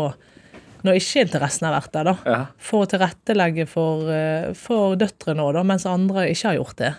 [0.86, 2.14] når ikke interessen har vært der, da.
[2.28, 2.42] Ja.
[2.62, 6.92] For å tilrettelegge for, eh, for døtre nå, da, mens andre ikke har gjort det.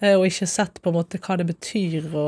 [0.00, 2.26] Eh, Og ikke sett på en måte hva det betyr å,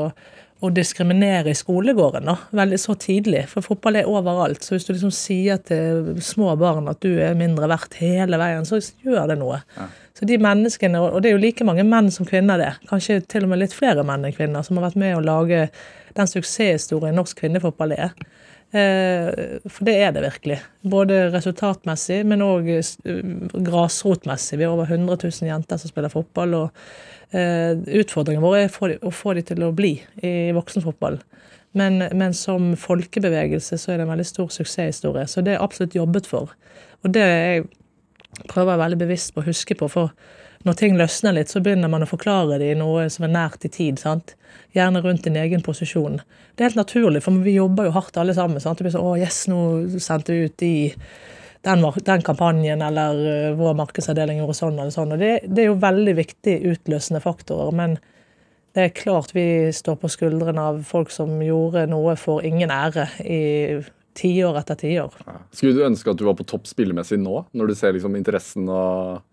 [0.63, 3.43] å diskriminere i skolegården da, veldig så tidlig.
[3.51, 4.63] For fotball er overalt.
[4.63, 8.63] Så hvis du liksom sier til små barn at du er mindre verdt hele veien,
[8.67, 9.59] så gjør det noe.
[10.15, 13.47] Så de menneskene, og det er jo like mange menn som kvinner det, kanskje til
[13.47, 15.65] og med litt flere menn enn kvinner, som har vært med å lage
[16.15, 18.15] den suksesshistorien norsk kvinnefotball er.
[18.73, 20.59] Eh, For det er det virkelig.
[20.89, 22.69] Både resultatmessig, men òg
[23.63, 24.57] grasrotmessig.
[24.57, 26.53] Vi har over 100 000 jenter som spiller fotball.
[26.53, 26.71] og
[27.37, 29.93] eh, Utfordringen vår er å få de- å få de til å bli
[30.23, 31.19] i voksenfotball.
[31.73, 35.25] Men, men som folkebevegelse så er det en veldig stor suksesshistorie.
[35.27, 36.51] Så det er absolutt jobbet for.
[37.03, 37.63] Og det jeg
[38.49, 39.89] prøver jeg veldig bevisst på å huske på.
[39.89, 40.11] For
[40.63, 43.65] når ting løsner litt, så begynner man å forklare det i noe som er nært
[43.67, 43.99] i tid.
[43.99, 44.35] sant?
[44.75, 46.21] Gjerne rundt din egen posisjon.
[46.55, 48.63] Det er helt naturlig, for vi jobber jo hardt alle sammen.
[48.63, 48.79] sant?
[48.79, 50.73] Det blir sånn, å yes, nå sendte vi ut de
[51.63, 55.13] den, den kampanjen, eller uh, vår markedsavdeling gjorde sånn eller sånn.
[55.15, 57.71] Og det, det er jo veldig viktig utløsende faktorer.
[57.75, 57.97] Men
[58.75, 63.07] det er klart vi står på skuldrene av folk som gjorde noe for ingen ære
[63.23, 63.41] i
[64.17, 65.13] tiår etter tiår.
[65.53, 68.67] Skulle du ønske at du var på topp spillemessig nå, når du ser liksom interessen
[68.69, 69.23] og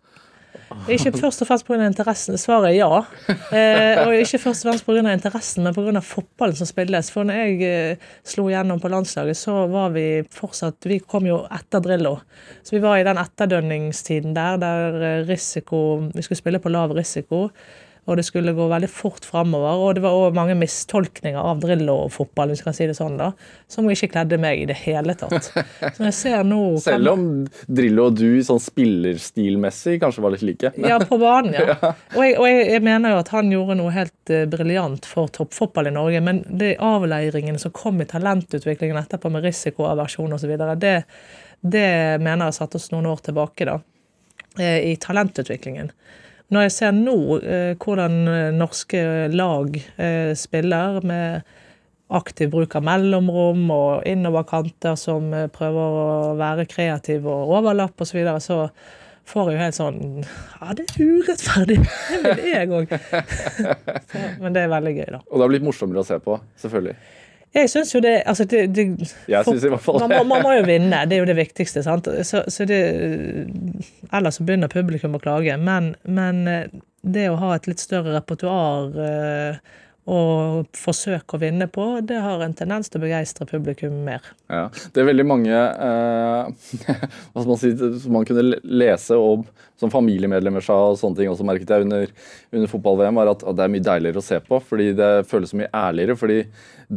[0.91, 1.79] Ikke først og fremst pga.
[1.87, 2.39] interessen.
[2.39, 3.03] Svaret er ja.
[3.51, 5.13] Eh, og ikke først og fremst pga.
[5.13, 6.01] interessen, men pga.
[6.05, 7.11] fotballen som spilles.
[7.11, 11.43] For når jeg eh, slo gjennom på landslaget, så var vi fortsatt Vi kom jo
[11.51, 12.21] etter Drillo.
[12.63, 16.95] Så vi var i den etterdønningstiden der der eh, risiko Vi skulle spille på lav
[16.95, 17.49] risiko.
[18.11, 19.79] Og det skulle gå veldig fort framover.
[19.79, 23.31] Og det var også mange mistolkninger av Drillo-fotball, hvis vi kan si det sånn, da,
[23.71, 25.53] som ikke kledde meg i det hele tatt.
[25.97, 27.27] Så jeg ser nå Selv om
[27.71, 30.73] Drillo og du sånn spillerstilmessig kanskje var litt like.
[30.77, 31.77] Men, Ja, på banen, ja.
[32.17, 35.31] Og, jeg, og jeg, jeg mener jo at han gjorde noe helt uh, briljant for
[35.31, 40.97] toppfotball i Norge, men de avleiringene som kom i talentutviklingen etterpå med risikoaversjon osv., det,
[41.61, 41.87] det
[42.19, 43.79] mener jeg har satt oss noen år tilbake, da,
[44.59, 45.93] eh, i talentutviklingen.
[46.51, 51.45] Når jeg ser nå eh, hvordan eh, norske lag eh, spiller med
[52.11, 58.19] aktiv bruk av mellomrom og innoverkanter som prøver å være kreative og overlapp osv., så,
[58.19, 58.59] videre, så
[59.31, 61.79] får jeg jo helt sånn Ja, det er urettferdig!
[62.11, 62.97] Det vil jeg òg.
[64.43, 65.23] Men det er veldig gøy, da.
[65.23, 66.99] og det har blitt morsommere å se på, selvfølgelig.
[67.55, 68.85] Jeg syns jo det Altså, det, det
[69.29, 70.21] Jeg synes i hvert fall man, det.
[70.29, 71.83] man må jo vinne, det er jo det viktigste.
[71.83, 72.09] sant?
[72.27, 72.81] Så, så det,
[74.13, 75.57] ellers så begynner publikum å klage.
[75.59, 76.67] Men, men eh,
[77.03, 79.61] det å ha et litt større repertoar eh,
[80.11, 84.25] og forsøke å vinne på, det har en tendens til å begeistre publikum mer.
[84.51, 86.71] Ja, det er veldig mange eh,
[87.39, 89.47] man si, som man kunne lese om
[89.81, 92.11] som familiemedlemmer sa og sånne ting også merket jeg under,
[92.53, 94.61] under fotball-VM, var at, at det er mye deiligere å se på.
[94.69, 96.19] Fordi det føles så mye ærligere.
[96.21, 96.39] Fordi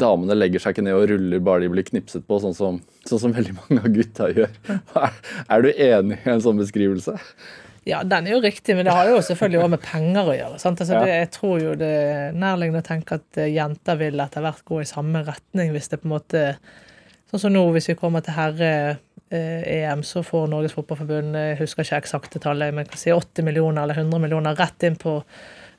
[0.03, 3.21] damene legger seg ikke ned og ruller bare de blir knipset på, sånn som, sånn
[3.23, 4.57] som veldig mange av gutta gjør.
[5.03, 5.15] Er,
[5.49, 7.15] er du enig i en sånn beskrivelse?
[7.87, 10.59] Ja, den er jo riktig, men det har jo selvfølgelig også med penger å gjøre.
[10.61, 10.81] sant?
[10.83, 14.45] Altså, det, jeg tror jo det er nærliggende å tenke at eh, jenter vil etter
[14.45, 16.43] hvert gå i samme retning, hvis det på en måte
[17.33, 22.03] Sånn som nå, hvis vi kommer til herre-EM, så får Norges Fotballforbund, jeg husker ikke
[22.03, 25.15] eksakte tallet, men kan si 80 millioner eller 100 millioner rett inn på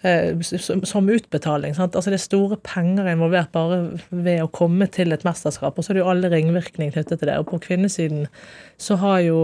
[0.02, 1.76] eh, som, som utbetaling.
[1.78, 1.94] sant?
[1.94, 3.78] Altså Det er store penger involvert bare
[4.10, 7.30] ved å komme til et mesterskap, og så er det jo alle ringvirkninger knyttet til
[7.30, 7.38] det.
[7.38, 8.26] Og på kvinnesiden
[8.74, 9.38] så har jo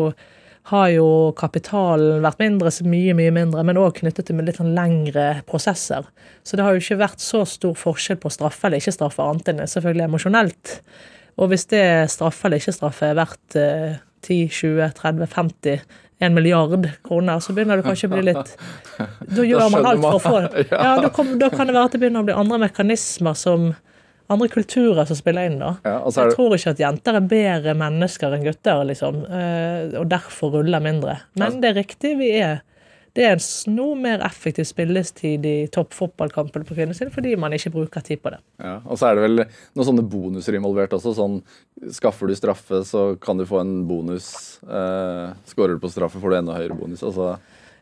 [0.68, 1.06] har jo
[1.38, 6.04] kapitalen vært mindre, så mye, mye mindre, men òg knyttet til litt sånn lengre prosesser.
[6.44, 9.50] Så det har jo ikke vært så stor forskjell på straffe eller ikke straffe, annet
[9.50, 10.76] enn selvfølgelig emosjonelt.
[11.40, 15.82] Og hvis det straffe eller ikke straffe er verdt eh, 10, 20, 30, 50
[16.20, 18.50] en milliard kroner, så begynner det kanskje å bli litt
[19.36, 20.66] Da gjør man alt for å få det.
[20.68, 23.70] Ja, da, kom, da kan det være at det begynner å bli andre mekanismer som
[24.30, 25.74] Andre kulturer som spiller inn, da.
[25.82, 30.06] Ja, altså Jeg tror ikke at jenter er bedre mennesker enn gutter, liksom, eh, og
[30.12, 31.16] derfor ruller mindre.
[31.40, 32.60] Men det er riktig, vi er
[33.16, 38.04] det er en noe mer effektiv spillestid i toppfotballkampene på kvinnesiden fordi man ikke bruker
[38.06, 38.38] tid på det.
[38.62, 41.14] Ja, og så er det vel noen sånne bonuser involvert også.
[41.18, 41.40] sånn
[41.96, 44.60] Skaffer du straffe, så kan du få en bonus.
[44.62, 47.02] Eh, Skårer du på straffe, får du enda høyere bonus.
[47.06, 47.34] Altså,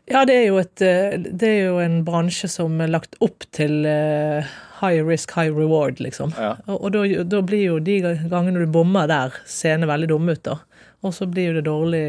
[0.09, 3.85] Ja, det er et, eh, det er jo en bransje som er lagt opp til
[3.85, 4.49] eh,
[4.79, 6.33] high risk, high reward, liksom.
[6.37, 6.55] Ja.
[6.67, 10.43] Og, og da, da blir jo de gangene du bommer der, seende veldig dumme ut,
[10.47, 10.59] da.
[11.05, 12.03] Og så blir jo det dårlig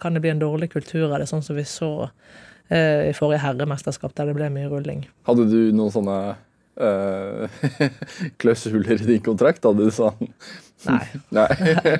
[0.00, 1.90] kan det bli en dårlig kultur av det, sånn som vi så
[2.72, 5.04] eh, i forrige herremesterskap, der det ble mye rulling.
[5.28, 6.18] hadde du noen sånne
[6.80, 7.58] eh,
[8.40, 9.64] klausuler i din kontrakt?
[9.64, 10.32] Hadde du sånn
[10.88, 11.04] Nei.
[11.34, 11.48] Nei,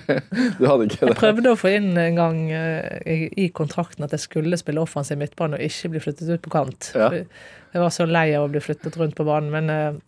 [0.58, 1.10] du hadde ikke det?
[1.10, 5.20] Jeg prøvde å få inn en gang eh, i, kontrakten at jeg skulle spille offensiv
[5.20, 6.90] midtbane og ikke bli flyttet ut på kant.
[6.96, 7.10] Ja.
[7.14, 10.02] Jeg var så lei av å bli flyttet rundt på banen, men eh,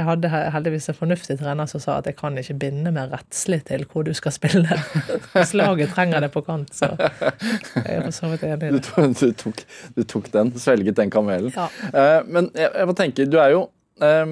[0.00, 3.60] jeg hadde heldigvis en fornuftig trener som sa at jeg kan ikke binde meg rettslig
[3.68, 4.78] til hvor du skal spille.
[5.34, 9.10] Hvis laget trenger det på kant, så jeg er for så vidt enig i det.
[9.20, 9.60] du, tok,
[9.98, 11.52] du tok den, svelget den kamelen.
[11.52, 11.68] Ja.
[11.92, 13.66] Eh, men jeg, jeg tenke, tenker, du er jo
[14.00, 14.24] eh,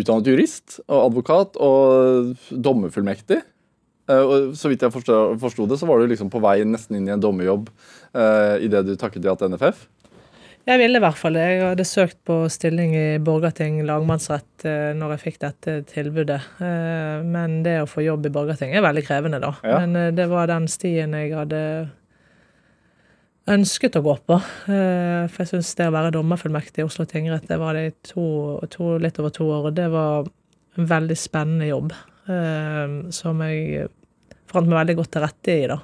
[0.00, 3.42] utdannet jurist og advokat og dommerfullmektig.
[4.10, 7.10] Eh, og så vidt jeg forsto, det, så var du liksom på vei nesten inn
[7.10, 7.70] i en dommerjobb
[8.14, 9.86] uh, idet du takket ja til NFF.
[10.66, 11.44] Jeg ville i hvert fall det.
[11.46, 16.40] Jeg hadde søkt på stilling i Borgarting lagmannsrett eh, når jeg fikk dette tilbudet.
[16.58, 19.52] Eh, Men det å få jobb i Borgarting er veldig krevende, da.
[19.62, 19.78] Ja.
[19.84, 21.60] Men eh, det var den stien jeg hadde
[23.48, 24.38] ønsket å gå på.
[24.72, 27.94] Eh, For jeg syns det å være dommerfullmektig i Oslo tingrett, det var det i
[28.12, 28.26] to,
[28.72, 30.28] to, litt over to år, og det var
[30.76, 31.92] en veldig spennende jobb.
[32.28, 33.88] eh, Som jeg
[34.46, 35.80] fant meg veldig godt til rette i, da.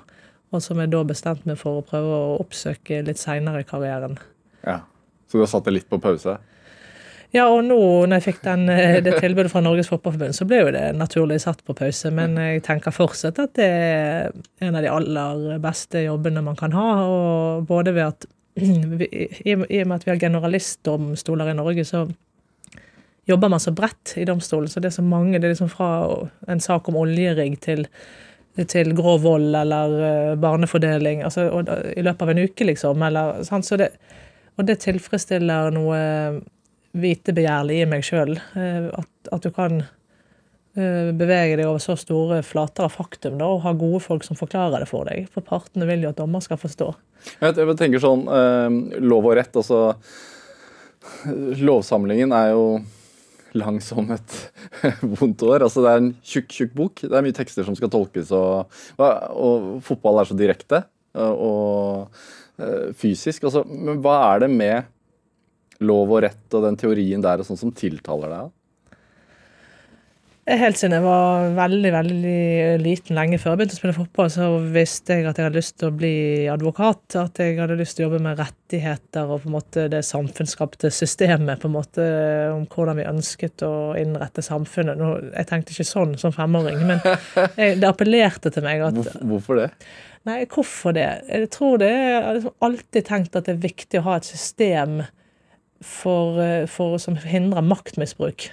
[0.53, 4.19] Og som jeg da bestemte meg for å prøve å oppsøke litt seinere i karrieren.
[4.67, 4.83] Ja.
[5.27, 6.37] Så du har satt det litt på pause?
[7.33, 10.59] Ja, og nå når jeg fikk den, eh, det tilbudet fra Norges Fotballforbund, så ble
[10.61, 12.11] jo det naturlig satt på pause.
[12.13, 16.77] Men jeg tenker fortsatt at det er en av de aller beste jobbene man kan
[16.77, 16.91] ha.
[17.09, 18.29] Og både ved at
[19.01, 22.05] vi, i, og med at vi har generalistdomstoler i Norge, så
[23.29, 24.69] jobber man så bredt i domstolen.
[24.69, 25.41] Så det er så mange.
[25.41, 25.89] Det er liksom fra
[26.53, 27.89] en sak om oljerigg til
[28.69, 33.05] til grov vold eller eh, barnefordeling altså, og, i løpet av en uke, liksom.
[33.07, 33.65] Eller, sant?
[33.65, 33.89] Så det,
[34.61, 36.01] og det tilfredsstiller noe
[36.93, 38.37] vitebegjærlig i meg sjøl.
[38.57, 43.65] At, at du kan eh, bevege deg over så store flater av faktum da, og
[43.67, 45.29] ha gode folk som forklarer det for deg.
[45.33, 46.93] For partene vil jo at dommer skal forstå.
[47.41, 49.95] Jeg, tenker sånn, eh, Lov og rett, altså
[51.63, 52.67] Lovsamlingen er jo
[53.59, 54.37] lang som et
[55.19, 55.65] vondt år.
[55.67, 57.03] Altså, det er en tjukk, tjukk bok.
[57.05, 58.73] Det er mye tekster som skal tolkes, og,
[59.03, 62.09] og fotball er så direkte og,
[62.63, 63.45] eh, fysisk.
[63.45, 64.92] Altså, men hva er det med
[65.85, 68.51] lov og rett og den teorien der og sånn som tiltaler deg?
[70.43, 72.39] Helt siden jeg var veldig veldig
[72.83, 75.77] liten, lenge før jeg begynte å spille fotball, så visste jeg at jeg hadde lyst
[75.79, 76.17] til å bli
[76.51, 77.15] advokat.
[77.21, 80.91] At jeg hadde lyst til å jobbe med rettigheter og på en måte det samfunnsskapte
[80.91, 81.63] systemet.
[81.63, 82.09] på en måte
[82.57, 84.99] Om hvordan vi ønsket å innrette samfunnet.
[84.99, 86.99] Nå, jeg tenkte ikke sånn som femåring, men
[87.55, 89.71] jeg, det appellerte til meg at Hvorfor, det?
[90.27, 91.11] Nei, hvorfor det?
[91.31, 94.27] Jeg tror det jeg har liksom alltid tenkt at det er viktig å ha et
[94.27, 95.05] system
[95.85, 98.51] for, eh, for, som hindrer maktmisbruk.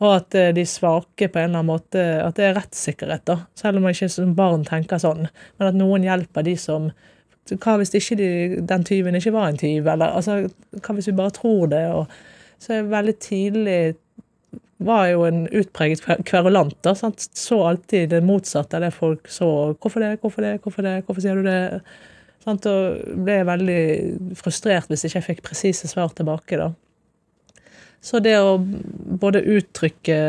[0.00, 3.42] Og at eh, de svake på en eller annen måte At det er rettssikkerhet, da.
[3.58, 5.26] Selv om man ikke som barn tenker sånn.
[5.58, 6.90] Men at noen hjelper de som
[7.50, 9.88] Hva hvis de, den tyven ikke var en tyv?
[9.90, 10.44] Eller altså,
[10.78, 11.82] hva hvis vi bare tror det?
[11.90, 12.12] Og,
[12.60, 13.80] så jeg veldig tidlig
[14.84, 16.76] var jo en utpreget kver- kverulant.
[16.84, 16.94] da?
[16.94, 19.74] Så alltid det motsatte av det folk så.
[19.80, 21.80] Hvorfor det, hvorfor det, hvorfor det, hvorfor sier du det?
[22.44, 22.66] Sant?
[22.66, 23.80] Og ble veldig
[24.38, 26.60] frustrert hvis ikke jeg fikk presise svar tilbake.
[26.60, 26.70] da.
[28.00, 30.20] Så det å både uttrykke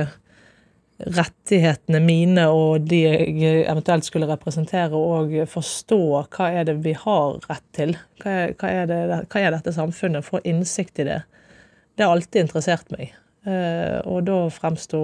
[1.02, 6.02] rettighetene mine og de jeg eventuelt skulle representere, og forstå
[6.36, 9.02] hva er det vi har rett til, hva er, hva er, det,
[9.32, 11.22] hva er dette samfunnet, få innsikt i det,
[11.98, 13.16] det har alltid interessert meg.
[13.50, 15.02] Eh, og da fremsto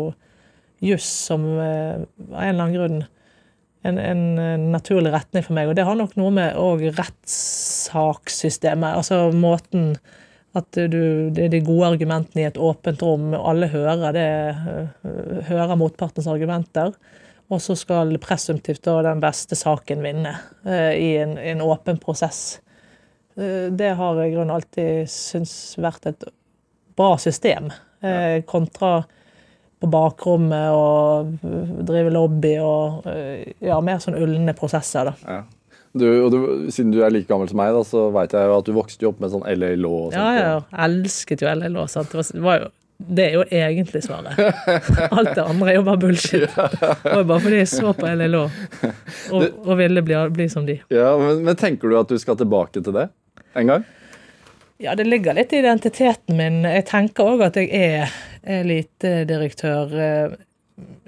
[0.84, 3.00] juss som eh, av en eller annen grunn
[3.86, 5.68] en, en eh, naturlig retning for meg.
[5.70, 9.98] Og det har nok noe med òg rettssakssystemet, altså måten
[10.58, 14.56] at du, det er de gode argumentene i et åpent rom, alle hører det,
[15.06, 16.96] øh, hører motpartens argumenter.
[17.48, 20.34] Og så skal presumptivt da den beste saken vinne
[20.68, 22.60] øh, i en, en åpen prosess.
[23.38, 26.24] Eh, Det har jeg i grunnen alltid syntes vært et
[26.98, 27.72] bra system,
[28.02, 29.06] eh, kontra
[29.78, 31.36] på bakrommet og
[31.86, 35.38] drive lobby og øh, ja, mer sånn ulne prosesser, da.
[35.38, 35.44] Ja.
[35.98, 36.40] Du, du,
[36.74, 39.06] siden du er like gammel som meg, da, så veit jeg jo at du vokste
[39.06, 40.12] jo opp med sånn LA Law.
[40.14, 40.58] Ja, ja, ja.
[40.86, 41.88] Elsket jo LLO.
[41.90, 42.12] Sant?
[42.12, 44.40] Det, var, det var jo det er jo egentlig svaret.
[45.18, 46.48] Alt det andre er jo bare bullshit.
[46.50, 50.66] Det var jo bare fordi jeg så på LLO og, og ville bli, bli som
[50.66, 50.80] de.
[50.94, 53.08] Ja, men, men tenker du at du skal tilbake til det?
[53.58, 53.84] en gang?
[54.78, 56.62] Ja, det ligger litt i identiteten min.
[56.66, 58.12] Jeg tenker òg at jeg er
[58.48, 60.38] elitedirektør, direktør,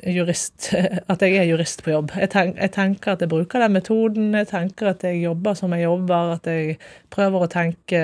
[0.09, 0.71] jurist.
[1.11, 2.13] At jeg er jurist på jobb.
[2.17, 4.29] Jeg, tenk, jeg, tenker at jeg bruker den metoden.
[4.37, 6.31] Jeg tenker at jeg jobber som jeg jobber.
[6.37, 6.77] At jeg
[7.13, 8.01] prøver å tenke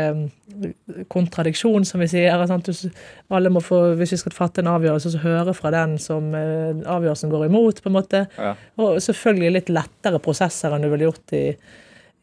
[1.12, 2.36] kontradiksjon, som vi sier.
[2.36, 6.84] Alle må få, Hvis vi skal fatte en avgjørelse, så høre fra den som eh,
[6.86, 7.82] avgjørelsen går imot.
[7.82, 8.26] på en måte.
[8.38, 8.54] Ja.
[8.78, 11.48] Og selvfølgelig litt lettere prosesser enn du ville gjort i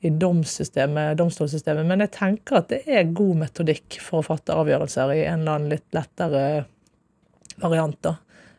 [0.03, 5.21] i domstolssystemet, men jeg tenker at det er god metodikk for å fatte avgjørelser i
[5.29, 6.41] en eller annen litt lettere
[7.61, 7.99] variant.
[8.05, 8.17] da.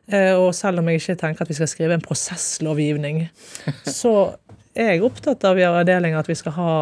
[0.07, 3.25] Eh, og selv om jeg ikke tenker at vi skal skrive en prosesslovgivning,
[3.99, 4.33] så
[4.73, 6.73] er jeg opptatt av i avdelinga at vi skal ha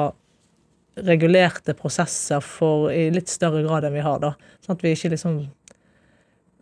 [1.01, 4.21] regulerte prosesser for, i litt større grad enn vi har.
[4.23, 4.35] da.
[4.63, 5.43] Sånn at vi ikke liksom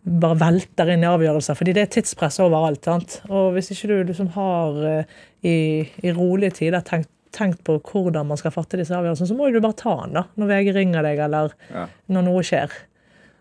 [0.00, 2.84] bare velter inn i avgjørelser, fordi det er tidspress overalt.
[2.88, 3.18] sant?
[3.28, 5.56] Og hvis ikke du liksom har eh, i,
[6.04, 9.60] i rolige tider tenkt tenkt på hvordan man skal fatte disse avgjørelsene, så må du
[9.62, 11.84] bare ta den da, når VG ringer deg, eller ja.
[12.10, 12.74] når noe skjer.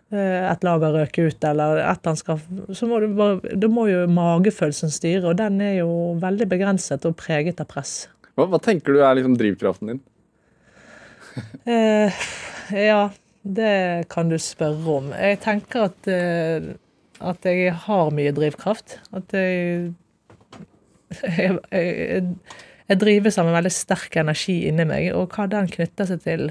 [0.10, 2.40] Eh, et lager røker ut, eller et han skal
[2.74, 7.06] Så må du bare Da må jo magefølelsen styre, og den er jo veldig begrenset
[7.06, 8.08] og preget av press.
[8.34, 10.02] Hva, hva tenker du er liksom drivkraften din?
[11.76, 12.24] eh,
[12.74, 13.04] ja,
[13.44, 13.76] det
[14.10, 15.12] kan du spørre om.
[15.14, 16.72] Jeg tenker at, eh,
[17.20, 18.98] at jeg har mye drivkraft.
[19.14, 19.94] At jeg,
[21.22, 22.26] jeg, jeg
[22.90, 26.48] jeg drives av en veldig sterk energi inni meg, og hva den knytter seg til,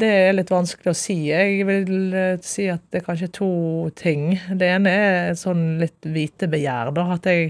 [0.00, 1.16] det er litt vanskelig å si.
[1.30, 3.50] Jeg vil eh, si at det er kanskje to
[3.98, 4.22] ting.
[4.60, 6.86] Det ene er sånn litt vitebegjær.
[6.96, 7.42] da, at jeg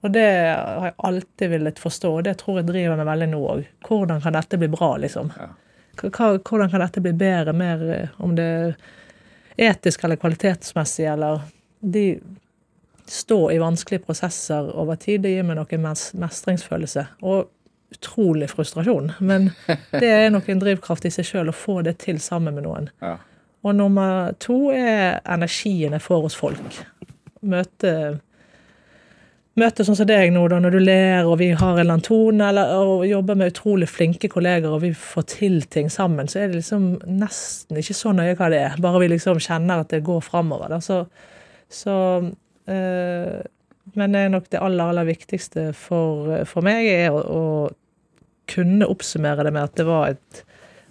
[0.00, 3.40] Og det har jeg alltid villet forstå, og det tror jeg driver meg veldig nå
[3.44, 3.66] òg.
[3.84, 5.28] Hvordan kan dette bli bra, liksom?
[6.00, 11.42] Hvordan kan dette bli bedre, mer eh, om det er etisk eller kvalitetsmessig, eller
[11.80, 12.20] De
[13.10, 15.22] står i vanskelige prosesser over tid.
[15.24, 15.86] Det gir meg noen
[16.20, 17.06] mestringsfølelse.
[17.26, 17.48] Og
[17.90, 19.12] utrolig frustrasjon.
[19.18, 19.50] Men
[19.90, 22.90] det er nok en drivkraft i seg sjøl å få det til sammen med noen.
[23.02, 23.16] Ja.
[23.66, 26.78] Og nummer to er energien jeg får hos folk.
[27.40, 28.20] Møte
[29.58, 32.06] møte sånn som deg nå, da, når du ler og vi har en eller annen
[32.06, 36.42] tone, eller, og jobber med utrolig flinke kolleger og vi får til ting sammen, så
[36.42, 38.78] er det liksom nesten ikke så nøye hva det er.
[38.82, 40.76] Bare vi liksom kjenner at det går framover.
[40.84, 41.02] Så,
[41.68, 41.96] så
[42.70, 43.40] øh,
[43.94, 47.44] Men det er nok det aller, aller viktigste for, for meg, er å, å,
[48.50, 50.40] kunne oppsummere det med at det var et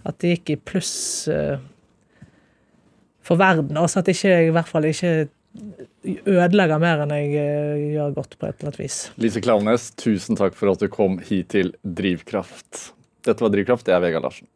[0.07, 1.59] At det gikk i pluss øh,
[3.21, 3.77] for verden.
[3.77, 5.27] Altså at ikke, i hvert fall ikke
[6.25, 8.99] ødelegger mer enn jeg eh, gjør godt, på et eller annet vis.
[9.21, 12.89] Lise Klaveness, tusen takk for at du kom hit til Drivkraft.
[13.27, 14.49] Dette var Drivkraft, det er Vegard Larsen.